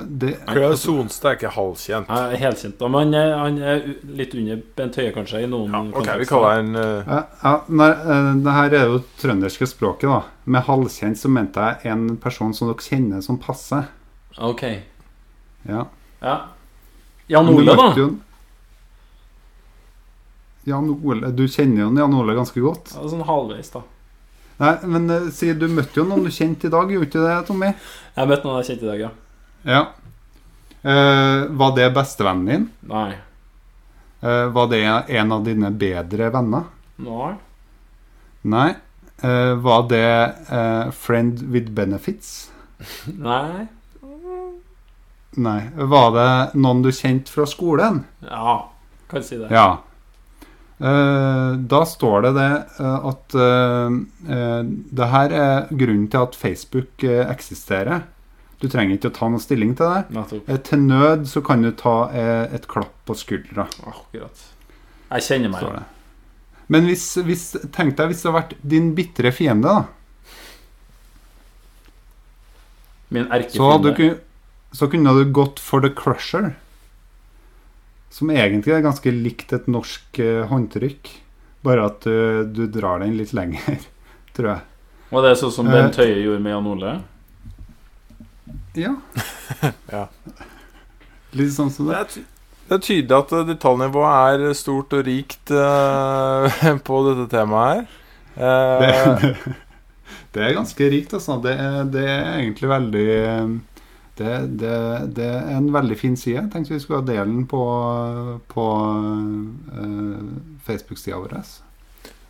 det, 0.07 0.37
Klaus 0.47 0.85
Sonstad 0.85 1.31
er 1.33 1.35
ikke 1.37 1.49
halvkjent. 1.55 2.07
Ja, 2.07 2.37
helkjent. 2.39 2.77
da, 2.79 2.87
Men 2.87 3.11
han 3.11 3.13
er, 3.19 3.33
han 3.37 3.57
er 3.61 3.81
litt 4.19 4.35
under 4.39 4.61
Bent 4.77 4.95
Høie, 4.95 5.11
kanskje, 5.15 5.41
i 5.43 5.49
noen 5.51 5.73
Ja, 5.73 5.81
ok, 5.99 6.09
vi 6.21 6.27
kaller 6.29 6.55
han 6.61 6.69
uh, 6.75 7.03
ja, 7.09 7.19
ja, 7.43 7.53
nei, 7.67 7.89
eh, 7.91 8.29
det 8.45 8.55
her 8.57 8.75
er 8.79 8.85
jo 8.93 9.01
trønderske 9.19 9.67
språket, 9.67 10.07
da. 10.09 10.21
Med 10.45 10.63
halvkjent 10.69 11.19
så 11.19 11.31
mente 11.31 11.59
jeg 11.69 11.91
en 11.91 12.05
person 12.23 12.53
som 12.55 12.71
dere 12.71 12.83
kjenner 12.87 13.21
som 13.25 13.39
passer. 13.39 13.89
Ok. 14.39 14.63
Ja. 15.67 15.85
Ja. 16.23 16.37
Jan 17.31 17.49
Ole, 17.51 17.75
da? 17.75 17.89
jo- 17.97 18.13
Jan 20.67 20.87
Ole 21.03 21.31
Du 21.35 21.43
kjenner 21.47 21.83
jo 21.85 21.89
Jan 21.99 22.13
Ole 22.15 22.35
ganske 22.37 22.61
godt. 22.63 22.93
Ja, 22.95 23.03
sånn 23.11 23.23
halvveis, 23.27 23.71
da. 23.75 23.81
Nei, 24.61 24.73
men 24.85 25.09
eh, 25.09 25.27
si 25.33 25.51
du 25.57 25.67
møtte 25.71 25.99
jo 26.01 26.05
noen 26.07 26.25
du 26.27 26.31
kjente 26.33 26.69
i 26.69 26.73
dag, 26.73 26.91
gjorde 26.91 27.09
ikke 27.09 27.25
det, 27.25 27.35
Tommy? 27.47 27.73
Jeg 28.15 28.29
møtte 28.29 28.47
noen 28.47 28.61
jeg 28.61 28.69
kjente 28.71 28.85
i 28.85 28.91
dag, 28.91 29.03
ja. 29.07 29.11
Ja. 29.63 29.83
Eh, 30.83 31.45
var 31.61 31.75
det 31.77 31.89
bestevennen 31.95 32.49
din? 32.51 32.65
Nei. 32.91 33.11
Eh, 34.23 34.45
var 34.55 34.67
det 34.71 34.83
en 35.19 35.31
av 35.35 35.45
dine 35.47 35.71
bedre 35.71 36.29
venner? 36.33 36.67
Nei. 37.03 37.33
Nei. 38.53 38.69
Eh, 39.23 39.53
var 39.63 39.87
det 39.89 40.09
eh, 40.49 40.91
friend 40.91 41.41
with 41.53 41.71
benefits? 41.71 42.51
Nei. 43.29 43.65
Nei. 45.39 45.61
Var 45.75 46.11
det 46.13 46.29
noen 46.59 46.83
du 46.85 46.91
kjente 46.93 47.33
fra 47.33 47.47
skolen? 47.49 48.03
Ja, 48.27 48.59
kan 49.09 49.25
si 49.25 49.39
det. 49.39 49.49
Ja. 49.55 49.81
Eh, 50.83 51.51
da 51.71 51.79
står 51.87 52.25
det 52.25 52.31
det 52.35 52.47
eh, 52.83 53.05
at 53.07 53.35
eh, 53.39 54.63
det 54.99 55.07
her 55.13 55.35
er 55.37 55.69
grunnen 55.71 56.09
til 56.11 56.25
at 56.25 56.35
Facebook 56.35 57.05
eksisterer. 57.07 58.03
Du 58.59 58.67
trenger 58.71 58.97
ikke 58.97 59.11
å 59.11 59.15
ta 59.15 59.29
noen 59.31 59.43
stilling 59.43 59.73
til 59.79 59.87
det. 59.91 60.59
Til 60.67 60.83
nød 60.83 61.25
så 61.27 61.41
kan 61.43 61.63
du 61.63 61.71
ta 61.75 61.95
et 62.55 62.67
klapp 62.71 62.93
på 63.07 63.15
skuldra. 63.19 63.65
Akkurat. 63.87 64.43
Jeg 65.13 65.25
kjenner 65.27 65.51
meg. 65.51 65.65
igjen. 65.67 65.89
Men 66.71 66.87
hvis, 66.87 67.03
hvis, 67.27 67.43
tenk 67.75 67.97
deg 67.99 68.07
hvis 68.13 68.21
det 68.23 68.31
hadde 68.31 68.37
vært 68.39 68.53
din 68.71 68.93
bitre 68.95 69.33
fiende, 69.35 69.67
da. 69.67 69.83
Min 73.13 73.27
Så, 73.27 73.35
erkefiende. 73.35 73.95
kun- 73.97 74.19
så 74.73 74.87
kunne 74.89 75.13
du 75.19 75.31
gått 75.31 75.59
for 75.59 75.81
the 75.81 75.89
crusher. 75.89 76.55
Som 78.13 78.29
egentlig 78.33 78.75
er 78.75 78.83
ganske 78.85 79.11
likt 79.15 79.53
et 79.57 79.65
norsk 79.71 80.19
eh, 80.21 80.43
håndtrykk. 80.51 81.09
Bare 81.63 81.85
at 81.87 82.03
du, 82.03 82.43
du 82.51 82.65
drar 82.67 82.99
den 83.01 83.15
litt 83.17 83.31
lenger, 83.33 83.79
tror 84.35 84.49
jeg. 84.53 84.63
Var 85.13 85.25
det 85.27 85.33
sånn 85.39 85.53
som 85.55 85.67
Eh. 85.69 85.73
Bent 85.77 85.97
Høie 86.01 86.19
gjorde 86.25 86.41
med 86.43 86.55
Jan 86.55 86.69
Ole? 86.73 86.93
Ja. 88.75 88.93
Ja. 89.93 90.07
Litt 91.37 91.53
sånn 91.55 91.69
som 91.73 91.87
Det 91.89 91.93
det. 91.93 91.99
er, 91.99 92.07
ty 92.13 92.23
det 92.63 92.75
er 92.77 92.81
tydelig 92.85 93.17
at 93.17 93.31
eh, 93.35 93.45
detaljnivået 93.51 94.47
er 94.47 94.55
stort 94.57 94.93
og 94.97 95.03
rikt 95.07 95.51
uh, 95.51 96.47
på 96.87 96.99
dette 97.09 97.25
temaet 97.33 97.83
her. 97.83 97.99
Uh, 98.33 98.79
Det, 98.81 99.43
det 100.33 100.45
er 100.47 100.55
ganske 100.57 100.87
rikt, 100.89 101.13
altså. 101.13 101.37
Det 101.43 101.53
det 101.93 102.05
er 102.09 102.39
egentlig 102.39 102.69
veldig 102.71 103.07
det, 104.17 104.33
det, 104.61 104.73
det 105.17 105.27
er 105.29 105.55
en 105.57 105.71
veldig 105.73 105.97
fin 105.97 106.17
side. 106.19 106.37
Jeg 106.41 106.51
tenkte 106.53 106.75
vi 106.75 106.81
skulle 106.83 107.05
dele 107.07 107.25
den 107.29 107.45
på, 107.49 107.61
på 108.53 108.65
uh, 109.73 110.33
Facebook-sida 110.65 111.17
vår. 111.17 111.37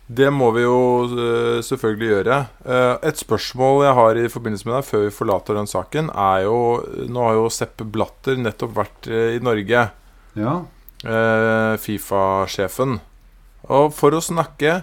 Det 0.04 0.28
må 0.32 0.50
vi 0.52 0.60
jo 0.66 0.78
eh, 1.08 1.62
selvfølgelig 1.64 2.08
gjøre. 2.10 2.38
Eh, 2.68 3.06
et 3.08 3.16
spørsmål 3.16 3.86
jeg 3.86 3.94
har 3.96 4.18
i 4.20 4.28
forbindelse 4.28 4.68
med 4.68 4.74
deg 4.76 4.84
før 4.84 5.04
vi 5.06 5.14
forlater 5.16 5.56
den 5.56 5.70
saken, 5.70 6.10
er 6.12 6.42
jo 6.44 6.58
Nå 7.08 7.22
har 7.24 7.38
jo 7.38 7.46
Sepp 7.48 7.80
Blatter 7.88 8.36
nettopp 8.36 8.74
vært 8.76 9.08
eh, 9.08 9.38
i 9.38 9.40
Norge, 9.40 9.86
Ja. 10.36 10.52
eh, 11.08 11.72
Fifa-sjefen. 11.80 12.98
Og 13.72 13.94
for 13.96 14.12
å 14.12 14.20
snakke 14.20 14.82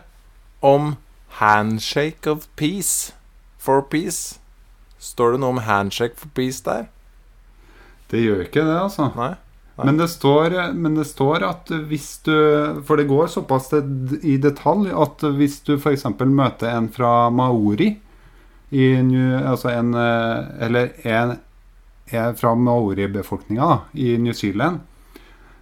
om 0.65 0.95
handshake 1.37 2.25
of 2.25 2.49
peace 2.57 3.13
for 3.61 3.85
peace 3.85 4.40
Står 5.01 5.33
det 5.33 5.41
noe 5.41 5.55
om 5.55 5.63
handshake 5.65 6.19
for 6.19 6.29
peace 6.37 6.61
der? 6.65 6.85
Det 8.11 8.21
gjør 8.21 8.43
ikke 8.45 8.65
det, 8.67 8.77
altså. 8.77 9.09
Nei? 9.17 9.33
Nei. 9.79 9.85
Men 9.87 9.97
det, 9.97 10.09
står, 10.11 10.53
men 10.77 10.97
det 10.99 11.07
står 11.09 11.45
at 11.47 11.69
hvis 11.89 12.19
du 12.25 12.35
For 12.85 12.99
det 12.99 13.07
går 13.09 13.29
såpass 13.31 13.69
i 13.73 14.35
detalj 14.43 14.91
at 14.91 15.23
hvis 15.37 15.61
du 15.65 15.77
f.eks. 15.77 16.03
møter 16.19 16.73
en 16.75 16.89
fra 16.91 17.31
Maori 17.33 17.93
i 18.71 18.85
New, 19.03 19.31
altså 19.39 19.71
en, 19.71 19.95
Eller 19.95 20.91
en, 21.07 21.33
en 22.11 22.37
fra 22.37 22.53
maori-befolkninga 22.55 23.71
i 23.93 24.13
New 24.19 24.35
Zealand, 24.35 24.79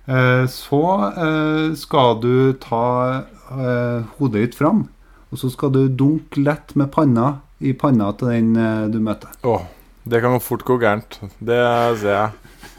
eh, 0.05 0.45
så 0.49 0.83
eh, 1.09 1.73
skal 1.77 2.19
du 2.21 2.53
ta 2.61 2.85
eh, 3.15 4.05
hodet 4.19 4.43
ditt 4.43 4.57
fram, 4.59 4.83
og 5.29 5.41
så 5.41 5.49
skal 5.53 5.73
du 5.73 5.83
dunke 5.89 6.41
lett 6.41 6.75
med 6.77 6.91
panna 6.93 7.39
i 7.59 7.73
panna 7.75 8.11
til 8.17 8.31
den 8.31 8.55
eh, 8.59 8.87
du 8.91 8.99
møter. 9.03 9.31
Åh, 9.47 9.65
det 10.09 10.21
kan 10.23 10.39
fort 10.43 10.65
gå 10.67 10.79
gærent. 10.81 11.19
Det 11.39 11.59
ser 12.01 12.15
jeg. 12.15 12.29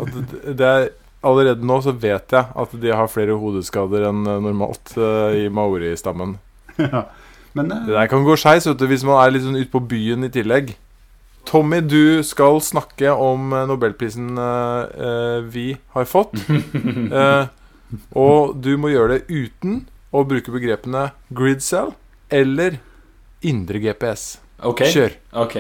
Det, 0.01 0.43
det 0.57 0.69
er, 0.69 0.87
allerede 1.27 1.67
nå 1.67 1.81
så 1.85 1.93
vet 1.93 2.33
jeg 2.33 2.45
at 2.63 2.77
de 2.83 2.93
har 2.97 3.11
flere 3.13 3.37
hodeskader 3.37 4.09
enn 4.09 4.25
eh, 4.25 4.41
normalt 4.41 4.95
uh, 4.97 5.33
i 5.37 5.49
maori-stammen. 5.53 6.39
Men 7.57 7.73
uh, 7.73 7.83
Det 7.87 7.97
der 7.97 8.09
kan 8.11 8.25
gå 8.25 8.37
skeis 8.41 8.69
hvis 8.69 9.05
man 9.05 9.21
er 9.21 9.35
litt 9.35 9.45
sånn 9.45 9.61
ute 9.61 9.73
på 9.73 9.85
byen 9.85 10.25
i 10.25 10.33
tillegg. 10.33 10.75
Tommy, 11.49 11.81
du 11.81 12.23
skal 12.25 12.61
snakke 12.63 13.13
om 13.17 13.51
nobelprisen 13.67 14.37
eh, 14.39 15.39
vi 15.51 15.73
har 15.97 16.05
fått. 16.07 16.37
Og 18.25 18.53
du 18.61 18.75
må 18.79 18.93
gjøre 18.93 19.17
det 19.17 19.25
uten 19.33 19.81
å 20.15 20.23
bruke 20.29 20.53
begrepene 20.55 21.09
gridcell 21.35 21.95
eller 22.31 22.79
indre 23.41 23.81
GPS. 23.83 24.37
Ok. 24.69 24.85
Kjør. 24.93 25.15
Ok. 25.45 25.57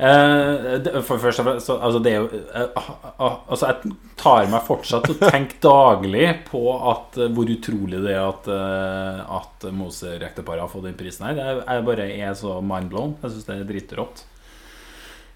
Eh, 0.00 0.78
det, 0.80 0.94
for 1.04 1.20
først 1.20 1.42
og 1.42 1.46
fremst 1.46 1.66
så, 1.68 1.74
altså 1.76 1.98
det 2.00 2.12
er 2.14 2.22
jo 2.22 2.38
eh, 2.56 2.78
ah, 2.80 2.86
ah, 3.20 3.34
Altså 3.52 3.68
Jeg 3.68 3.90
tar 4.16 4.46
meg 4.48 4.62
fortsatt 4.64 5.04
til 5.04 5.18
å 5.18 5.28
tenke 5.34 5.58
daglig 5.60 6.30
på 6.46 6.62
at, 6.92 7.18
eh, 7.20 7.28
hvor 7.36 7.52
utrolig 7.52 8.00
det 8.06 8.14
er 8.14 8.22
at, 8.24 8.48
eh, 8.48 9.20
at 9.36 9.68
Moser-ekteparet 9.76 10.64
har 10.64 10.72
fått 10.72 10.88
den 10.88 10.96
prisen 10.96 11.28
her. 11.28 11.36
Jeg, 11.42 11.60
jeg 11.66 11.86
bare 11.90 12.08
er 12.16 12.32
så 12.38 12.56
mindblown. 12.64 13.18
Jeg 13.20 13.34
syns 13.34 13.50
det 13.50 13.58
er 13.58 13.68
dritrått. 13.68 14.24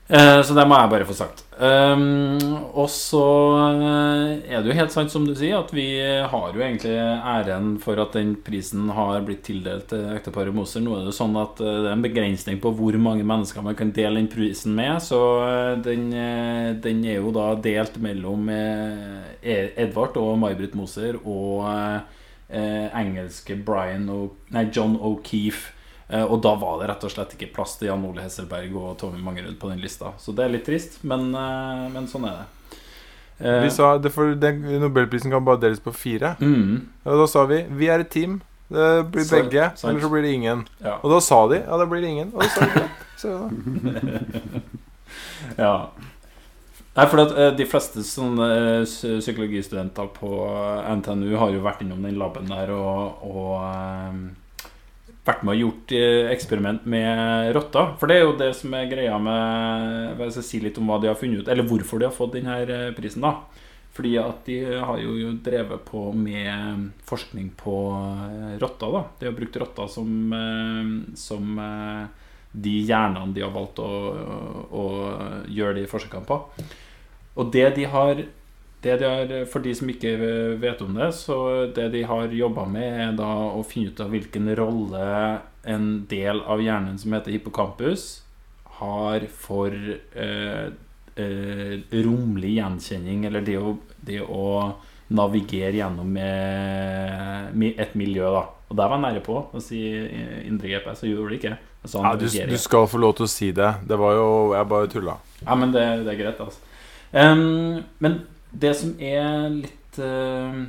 Eh, 0.09 0.43
så 0.45 0.53
det 0.53 0.67
må 0.69 0.77
jeg 0.77 0.91
bare 0.93 1.05
få 1.09 1.15
sagt. 1.17 1.39
Um, 1.55 2.43
og 2.77 2.91
så 2.93 3.21
eh, 3.63 4.33
er 4.53 4.61
det 4.61 4.69
jo 4.69 4.77
helt 4.77 4.93
sant 4.93 5.09
som 5.13 5.25
du 5.25 5.31
sier, 5.39 5.55
at 5.63 5.71
vi 5.73 5.87
har 6.03 6.51
jo 6.53 6.61
egentlig 6.61 6.93
æren 6.99 7.71
for 7.81 7.97
at 8.03 8.13
den 8.19 8.35
prisen 8.45 8.91
har 8.93 9.23
blitt 9.25 9.45
tildelt 9.47 9.87
til 9.93 10.03
ekteparet 10.13 10.53
Moser. 10.53 10.83
Nå 10.85 10.97
er 10.99 11.05
det 11.07 11.13
jo 11.13 11.17
sånn 11.23 11.39
at 11.41 11.63
eh, 11.63 11.79
det 11.87 11.89
er 11.89 11.97
en 11.97 12.05
begrensning 12.05 12.61
på 12.61 12.75
hvor 12.77 12.99
mange 13.01 13.25
mennesker 13.25 13.65
man 13.65 13.79
kan 13.79 13.95
dele 13.97 14.19
den 14.21 14.29
prisen 14.33 14.75
med, 14.77 14.99
så 15.07 15.21
eh, 15.47 15.71
den, 15.87 16.11
eh, 16.13 16.75
den 16.85 17.01
er 17.09 17.23
jo 17.23 17.33
da 17.39 17.47
delt 17.65 17.97
mellom 18.05 18.51
eh, 18.53 19.23
E- 19.41 19.73
Edvard 19.87 20.19
og 20.21 20.35
May-Britt 20.43 20.77
Moser 20.77 21.17
og 21.23 21.65
eh, 21.71 22.21
eh, 22.51 22.91
engelske 23.01 23.57
Brian 23.65 24.05
o 24.13 24.21
nei, 24.53 24.67
John 24.75 24.99
O'Keefe. 25.01 25.71
Eh, 26.11 26.23
Og 26.25 26.43
da 26.43 26.55
var 26.55 26.81
det 26.83 26.89
rett 26.91 27.05
og 27.05 27.11
slett 27.15 27.33
ikke 27.37 27.53
plass 27.55 27.77
til 27.81 27.89
Jan 27.89 28.05
Ole 28.05 28.21
Hesselberg 28.23 28.75
og 28.77 28.99
Tommy 29.01 29.23
Mangerud 29.25 29.57
på 29.59 29.69
den 29.71 29.81
lista. 29.81 30.13
Så 30.19 30.35
det 30.37 30.45
er 30.45 30.49
litt 30.53 30.67
trist, 30.67 30.99
men, 31.05 31.31
eh, 31.35 31.89
men 31.95 32.07
sånn 32.11 32.27
er 32.29 32.43
det. 32.43 32.47
Eh, 33.41 33.63
Vi 33.65 33.71
sa 33.71 33.97
det 33.99 34.13
for 34.13 34.35
den 34.35 34.61
Nobelprisen 34.81 35.31
kan 35.31 35.45
bare 35.45 35.61
deles 35.61 35.81
på 35.81 35.93
fire. 35.95 36.37
mm, 36.41 36.87
Og 37.07 37.19
da 37.19 37.27
sa 37.27 37.47
vi 37.47 37.63
vi 37.71 37.87
er 37.89 38.01
et 38.01 38.11
team. 38.11 38.41
Det 38.71 39.11
blir 39.13 39.25
begge, 39.31 39.73
sant. 39.77 39.91
eller 39.91 40.01
så 40.01 40.09
blir 40.11 40.23
det 40.23 40.33
ingen. 40.35 40.67
ja. 40.83 40.99
Og 41.03 41.11
da 41.11 41.21
sa 41.21 41.47
de 41.49 41.57
ja, 41.61 41.77
det 41.79 41.89
blir 41.91 42.03
ingen. 42.05 42.33
Og 42.35 42.41
da 42.43 42.49
sa 42.49 42.61
de. 42.61 42.89
Så, 43.17 43.51
ja. 45.59 45.89
Nei, 46.95 47.07
for 47.11 47.25
at 47.25 47.33
uh, 47.35 47.51
De 47.57 47.67
fleste 47.67 48.05
sånne 48.07 48.47
uh, 48.85 48.87
psykologistudenter 48.87 50.11
på 50.15 50.31
NTNU 51.01 51.33
har 51.41 51.51
jo 51.55 51.63
vært 51.65 51.83
innom 51.83 52.05
den 52.07 52.19
laben 52.21 52.47
der 52.51 52.71
og, 52.71 53.25
og 53.27 53.57
eh, 53.67 54.13
vært 55.25 55.45
med 55.45 55.55
og 55.55 55.63
gjort 55.63 55.95
eh, 55.97 56.31
eksperiment 56.35 56.87
med 56.91 57.53
rotter. 57.57 57.95
For 58.01 58.11
det 58.11 58.19
er 58.19 58.27
jo 58.27 58.39
det 58.41 58.51
som 58.59 58.75
er 58.77 58.91
greia 58.91 59.17
med 59.23 60.19
Hvis 60.21 60.41
jeg 60.41 60.49
sier 60.49 60.67
litt 60.67 60.81
om 60.81 60.91
hva 60.91 61.01
de 61.01 61.11
har 61.11 61.19
funnet 61.21 61.45
ut, 61.45 61.51
eller 61.53 61.69
hvorfor 61.69 62.01
de 62.01 62.09
har 62.09 62.17
fått 62.17 62.37
denne 62.37 62.59
eh, 62.65 62.91
prisen, 62.97 63.25
da. 63.25 63.39
Fordi 63.95 64.17
at 64.19 64.43
de 64.49 64.59
har 64.83 64.99
jo 64.99 65.33
drevet 65.47 65.85
på 65.87 66.09
med 66.19 66.89
forskning 67.07 67.53
på 67.61 67.77
eh, 67.95 68.55
rotter. 68.63 68.91
da 68.91 69.05
De 69.21 69.29
har 69.31 69.37
brukt 69.37 69.59
rotter 69.63 69.91
som, 69.93 70.09
eh, 70.35 70.95
som 71.19 71.59
eh, 71.63 72.07
de 72.53 72.79
hjernene 72.89 73.35
de 73.35 73.45
har 73.47 73.55
valgt 73.55 73.81
å, 73.83 73.91
å 74.71 74.87
gjøre 75.47 75.79
de 75.79 75.91
forsøkene 75.91 76.27
på. 76.27 76.41
Og 77.39 77.55
det 77.55 77.69
de 77.79 77.87
har 77.91 78.27
det 78.85 78.99
de 79.01 79.09
har, 79.09 79.33
For 79.51 79.65
de 79.65 79.75
som 79.77 79.91
ikke 79.91 80.15
vet 80.61 80.83
om 80.85 80.95
det, 80.99 81.11
så 81.17 81.39
det 81.75 81.89
de 81.95 82.05
har 82.09 82.33
jobba 82.33 82.67
med, 82.69 83.01
er 83.09 83.17
da 83.19 83.31
å 83.57 83.65
finne 83.67 83.93
ut 83.93 84.05
av 84.05 84.13
hvilken 84.15 84.51
rolle 84.59 85.09
en 85.65 85.89
del 86.11 86.43
av 86.45 86.61
hjernen 86.61 86.99
som 87.01 87.17
heter 87.17 87.35
hippocampus, 87.35 88.09
har 88.81 89.25
for 89.33 89.73
eh, 89.73 90.67
eh, 91.17 91.77
romlig 92.05 92.57
gjenkjenning, 92.59 93.25
eller 93.31 93.47
det 93.47 93.57
å, 93.57 93.77
det 94.05 94.21
å 94.25 94.49
navigere 95.15 95.79
gjennom 95.79 96.17
et 96.19 97.97
miljø, 97.97 98.29
da. 98.35 98.45
Og 98.69 98.79
der 98.81 98.91
var 98.91 98.99
jeg 98.99 99.05
nære 99.05 99.23
på 99.25 99.39
å 99.55 99.63
si 99.63 99.81
indre 100.49 100.73
GPS, 100.73 101.05
og 101.05 101.13
gjorde 101.13 101.31
det 101.31 101.41
ikke. 101.41 101.57
Altså, 101.85 102.01
ja, 102.01 102.13
du, 102.17 102.29
du 102.51 102.61
skal 102.61 102.87
få 102.89 103.01
lov 103.01 103.13
til 103.19 103.27
å 103.27 103.31
si 103.31 103.51
det. 103.55 103.71
Det 103.85 103.97
var 104.01 104.15
jo 104.17 104.29
Jeg 104.57 104.69
bare 104.71 104.89
tulla. 104.89 105.19
Ja, 105.43 105.57
men 105.61 105.75
det, 105.75 105.85
det 106.07 106.15
er 106.15 106.21
greit, 106.23 106.41
altså. 106.41 106.71
Um, 107.15 107.85
men 108.03 108.23
det 108.61 108.75
som 108.79 108.95
er 109.03 109.49
litt 109.61 110.01
uh, 110.01 110.65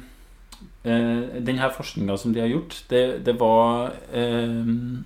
Den 0.86 1.58
her 1.58 1.74
forskninga 1.74 2.17
som 2.17 2.34
de 2.34 2.43
har 2.43 2.52
gjort, 2.52 2.78
det, 2.89 3.04
det 3.26 3.34
var 3.39 3.93
uh, 4.13 5.02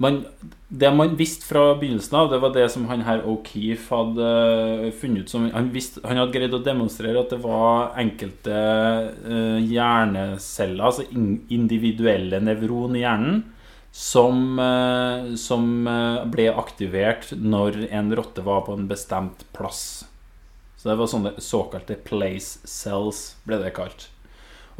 man, 0.00 0.24
Det 0.68 0.90
man 0.94 1.14
visste 1.18 1.44
fra 1.44 1.74
begynnelsen 1.78 2.16
av, 2.16 2.30
det 2.32 2.40
var 2.40 2.54
det 2.54 2.66
som 2.72 2.86
han 2.88 3.04
her 3.04 3.24
O'Keefe 3.28 3.92
hadde 3.92 4.28
eh, 4.86 4.92
funnet 4.96 5.26
ut 5.26 5.32
som 5.32 5.48
han, 5.52 5.70
visste, 5.74 6.00
han 6.06 6.20
hadde 6.20 6.36
greid 6.36 6.56
å 6.56 6.62
demonstrere 6.64 7.20
at 7.20 7.32
det 7.34 7.40
var 7.44 7.92
enkelte 8.00 8.54
eh, 8.54 9.58
hjerneceller, 9.68 10.84
altså 10.86 11.04
in, 11.10 11.42
individuelle 11.52 12.40
nevron 12.44 12.96
i 12.96 13.04
hjernen, 13.04 13.42
som, 13.92 14.54
eh, 14.62 15.34
som 15.40 15.66
eh, 15.90 16.22
ble 16.32 16.48
aktivert 16.54 17.34
når 17.36 17.82
en 17.90 18.14
rotte 18.16 18.46
var 18.46 18.64
på 18.68 18.78
en 18.78 18.88
bestemt 18.88 19.44
plass. 19.56 20.06
Så 20.80 20.88
det 20.88 20.96
var 20.96 21.10
sånne 21.12 21.34
såkalte 21.44 21.98
place 22.00 22.64
cells, 22.64 23.34
ble 23.44 23.58
det 23.60 23.74
kalt. 23.76 24.06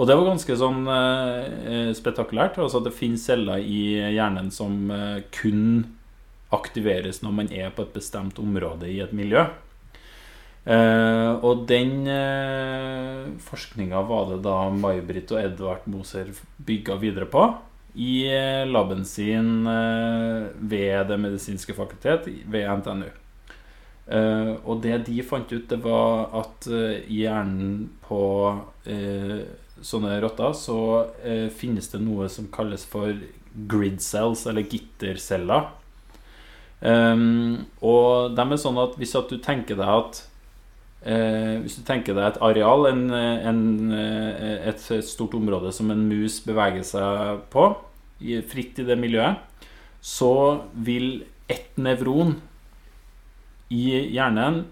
Og 0.01 0.07
det 0.09 0.17
var 0.17 0.31
ganske 0.31 0.55
sånn 0.57 0.87
eh, 0.89 1.91
spetakulært. 1.93 1.99
spektakulært. 1.99 2.61
Altså 2.65 2.81
det 2.81 2.95
finnes 2.97 3.27
celler 3.29 3.61
i 3.61 4.01
hjernen 4.15 4.49
som 4.49 4.89
eh, 4.89 5.19
kun 5.37 5.91
aktiveres 6.57 7.21
når 7.21 7.35
man 7.37 7.53
er 7.53 7.69
på 7.77 7.85
et 7.85 7.93
bestemt 7.93 8.41
område 8.41 8.89
i 8.89 9.03
et 9.05 9.13
miljø. 9.13 9.45
Eh, 10.65 11.33
og 11.45 11.67
den 11.69 12.09
eh, 12.09 13.29
forskninga 13.45 14.01
var 14.09 14.33
det 14.33 14.41
da 14.49 14.57
May-Britt 14.73 15.37
og 15.37 15.45
Edvard 15.45 15.85
Moser 15.85 16.33
bygga 16.65 16.97
videre 17.01 17.29
på 17.29 17.45
i 18.01 18.25
eh, 18.25 18.65
laben 18.69 19.05
sin 19.05 19.67
eh, 19.69 20.49
ved 20.57 21.09
Det 21.13 21.21
medisinske 21.21 21.77
fakultet 21.77 22.29
ved 22.49 22.69
NTNU. 22.81 23.11
Eh, 24.11 24.55
og 24.67 24.81
det 24.83 25.05
de 25.07 25.21
fant 25.23 25.53
ut, 25.53 25.67
det 25.71 25.79
var 25.85 26.33
at 26.41 26.67
uh, 26.67 26.99
i 27.07 27.23
hjernen 27.23 27.85
på 28.03 28.23
uh, 28.51 29.43
sånne 29.81 30.17
rotter 30.21 30.57
så 30.59 30.79
finnes 31.57 31.87
det 31.89 32.03
noe 32.05 32.27
som 32.29 32.51
kalles 32.53 32.83
for 32.85 33.15
grid 33.71 34.03
cells, 34.05 34.43
eller 34.51 34.67
gitterceller. 34.69 35.71
Um, 36.81 37.71
og 37.85 38.35
de 38.37 38.45
er 38.45 38.61
sånn 38.61 38.81
at 38.83 38.99
hvis 39.01 39.17
at 39.17 39.33
du 39.33 39.39
tenker 39.45 39.77
deg 39.77 39.89
at 39.89 40.27
Hvis 41.01 41.79
du 41.79 41.85
tenker 41.89 42.13
deg 42.13 42.27
et 42.27 42.39
areal, 42.45 42.83
en, 42.91 43.07
en, 43.09 43.61
et 43.97 44.83
stort 45.09 45.33
område 45.33 45.71
som 45.73 45.89
en 45.89 46.03
mus 46.11 46.43
beveger 46.45 46.85
seg 46.85 47.41
på, 47.49 47.63
fritt 48.51 48.83
i 48.83 48.85
det 48.85 48.99
miljøet, 49.01 49.41
så 50.05 50.35
vil 50.77 51.23
ett 51.49 51.81
nevron 51.81 52.37
i 53.71 53.85
hjernen 54.11 54.65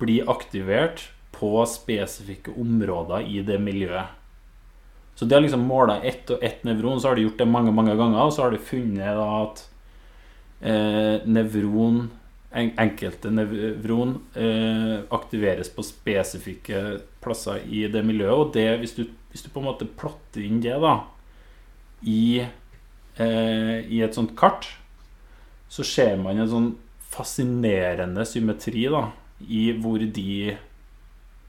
blir 0.00 0.28
aktivert 0.30 1.08
på 1.34 1.64
spesifikke 1.68 2.52
områder 2.60 3.26
i 3.26 3.40
det 3.46 3.58
miljøet. 3.62 4.12
Så 5.14 5.24
de 5.24 5.36
har 5.36 5.44
liksom 5.44 5.66
måla 5.68 6.00
ett 6.02 6.30
og 6.30 6.42
ett 6.42 6.64
nevron, 6.66 7.00
så 7.00 7.08
har 7.08 7.16
de 7.16 7.24
gjort 7.26 7.38
det 7.38 7.46
mange 7.46 7.72
mange 7.72 7.94
ganger, 7.96 8.18
og 8.24 8.32
så 8.34 8.46
har 8.46 8.54
de 8.54 8.58
funnet 8.58 9.20
at 9.22 9.64
eh, 10.60 11.22
nevron 11.26 12.08
en, 12.54 12.70
Enkelte 12.78 13.30
nevron 13.34 14.16
eh, 14.38 15.00
aktiveres 15.14 15.70
på 15.74 15.82
spesifikke 15.86 17.00
plasser 17.22 17.62
i 17.66 17.86
det 17.90 18.04
miljøet. 18.06 18.34
Og 18.34 18.52
det, 18.54 18.68
hvis 18.82 18.94
du, 18.98 19.06
hvis 19.30 19.42
du 19.42 19.50
på 19.50 19.62
en 19.62 19.68
måte 19.70 19.88
plotter 19.90 20.44
inn 20.44 20.60
det 20.62 20.76
da 20.82 21.00
i, 22.06 22.44
eh, 23.18 23.78
i 23.90 24.02
et 24.06 24.14
sånt 24.14 24.36
kart, 24.38 24.68
så 25.70 25.86
ser 25.86 26.18
man 26.22 26.38
en 26.38 26.50
sånn 26.50 26.72
fascinerende 27.14 28.24
symmetri 28.28 28.88
da 28.90 29.06
i 29.48 29.68
hvor 29.78 30.02
de 30.02 30.56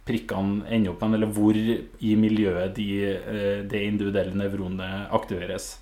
prikkene 0.05 0.65
ender 0.69 0.93
opp 0.93 1.01
hen, 1.01 1.15
eller 1.17 1.31
hvor 1.33 1.57
i 1.57 2.15
miljøet 2.19 2.75
de, 2.77 2.89
eh, 3.15 3.61
individuelle 3.87 4.35
nevronet 4.37 5.09
aktiveres. 5.11 5.79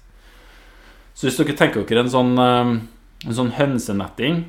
Så 1.13 1.27
hvis 1.27 1.37
dere 1.37 1.57
tenker 1.57 1.83
dere 1.85 2.05
en 2.05 2.13
sånn, 2.13 2.37
eh, 2.39 2.81
en 3.27 3.37
sånn 3.39 3.51
hønsenetting 3.51 4.45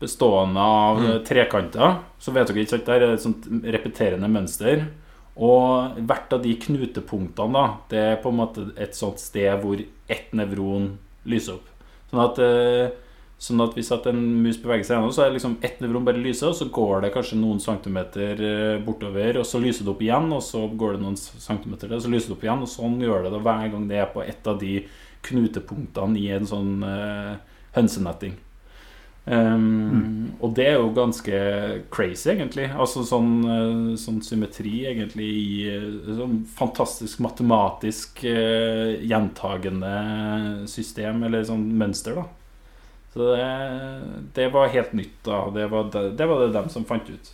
bestående 0.00 0.58
av 0.58 0.98
Mm. 0.98 1.24
trekanter, 1.24 1.98
så 2.18 2.32
vet 2.32 2.48
dere 2.48 2.64
ikke 2.64 2.74
at 2.74 2.86
det 2.86 3.02
er 3.02 3.12
et 3.12 3.20
sånt 3.20 3.46
repeterende 3.62 4.28
mønster. 4.28 4.86
Og 5.36 5.96
hvert 6.06 6.32
av 6.32 6.42
de 6.42 6.54
knutepunktene 6.56 7.52
da, 7.52 7.76
det 7.88 7.98
er 7.98 8.16
på 8.22 8.30
en 8.30 8.36
måte 8.36 8.72
et 8.76 8.92
sånt 8.92 9.18
sted 9.18 9.62
hvor 9.62 9.78
ett 10.08 10.32
nevron 10.32 10.98
lyser 11.26 11.54
opp. 11.54 11.68
Sånn 12.10 12.24
at, 12.24 12.38
eh, 12.38 12.90
sånn 13.40 13.62
at 13.64 13.72
hvis 13.72 13.88
at 13.94 14.04
en 14.10 14.18
mus 14.44 14.58
beveger 14.60 14.84
seg 14.84 14.98
gjennom, 14.98 15.12
så 15.16 15.24
er 15.24 15.30
liksom 15.32 15.54
ett 15.64 15.78
nevron 15.80 16.04
bare 16.04 16.20
lyser, 16.20 16.50
og 16.50 16.58
så 16.58 16.66
går 16.68 17.06
det 17.06 17.12
kanskje 17.14 17.38
noen 17.40 17.62
centimeter 17.64 18.42
eh, 18.44 18.80
bortover, 18.84 19.38
og 19.40 19.46
så 19.48 19.62
lyser 19.62 19.86
det 19.86 19.94
opp 19.94 20.02
igjen, 20.04 20.28
og 20.36 20.42
så 20.44 20.66
går 20.68 20.98
det 20.98 21.04
noen 21.06 21.16
centimeter 21.16 21.88
til, 21.88 21.96
og 21.96 22.04
så 22.04 22.12
lyser 22.12 22.28
det 22.28 22.36
opp 22.36 22.44
igjen, 22.44 22.66
og 22.66 22.72
sånn 22.74 22.98
gjør 23.00 23.24
det 23.24 23.32
da 23.32 23.40
hver 23.46 23.70
gang 23.72 23.86
det 23.88 24.02
er 24.02 24.12
på 24.12 24.24
ett 24.26 24.50
av 24.50 24.60
de 24.60 24.74
knutepunktene 25.24 26.20
i 26.20 26.28
en 26.36 26.48
sånn 26.48 26.84
uh, 26.84 27.40
hønsenetting. 27.76 28.38
Um, 29.30 30.32
Og 30.40 30.54
det 30.56 30.64
er 30.66 30.78
jo 30.78 30.92
ganske 30.96 31.40
crazy, 31.92 32.30
egentlig. 32.32 32.66
Altså 32.72 33.04
sånn, 33.06 33.32
uh, 33.44 33.96
sånn 34.00 34.20
symmetri, 34.24 34.82
egentlig, 34.88 35.28
i 35.28 36.14
sånn 36.16 36.42
fantastisk 36.56 37.20
matematisk 37.24 38.24
uh, 38.24 38.96
gjentagende 39.00 39.94
system, 40.72 41.24
eller 41.28 41.44
sånn 41.48 41.68
mønster, 41.80 42.20
da. 42.20 42.26
Så 43.10 43.26
det, 43.34 43.48
det 44.36 44.48
var 44.54 44.70
helt 44.70 44.92
nytt, 44.94 45.18
da. 45.26 45.42
Det 45.54 45.66
var 45.70 45.90
det, 45.92 46.04
det 46.18 46.30
var 46.30 46.44
det 46.44 46.54
dem 46.54 46.70
som 46.70 46.86
fant 46.86 47.10
ut. 47.10 47.32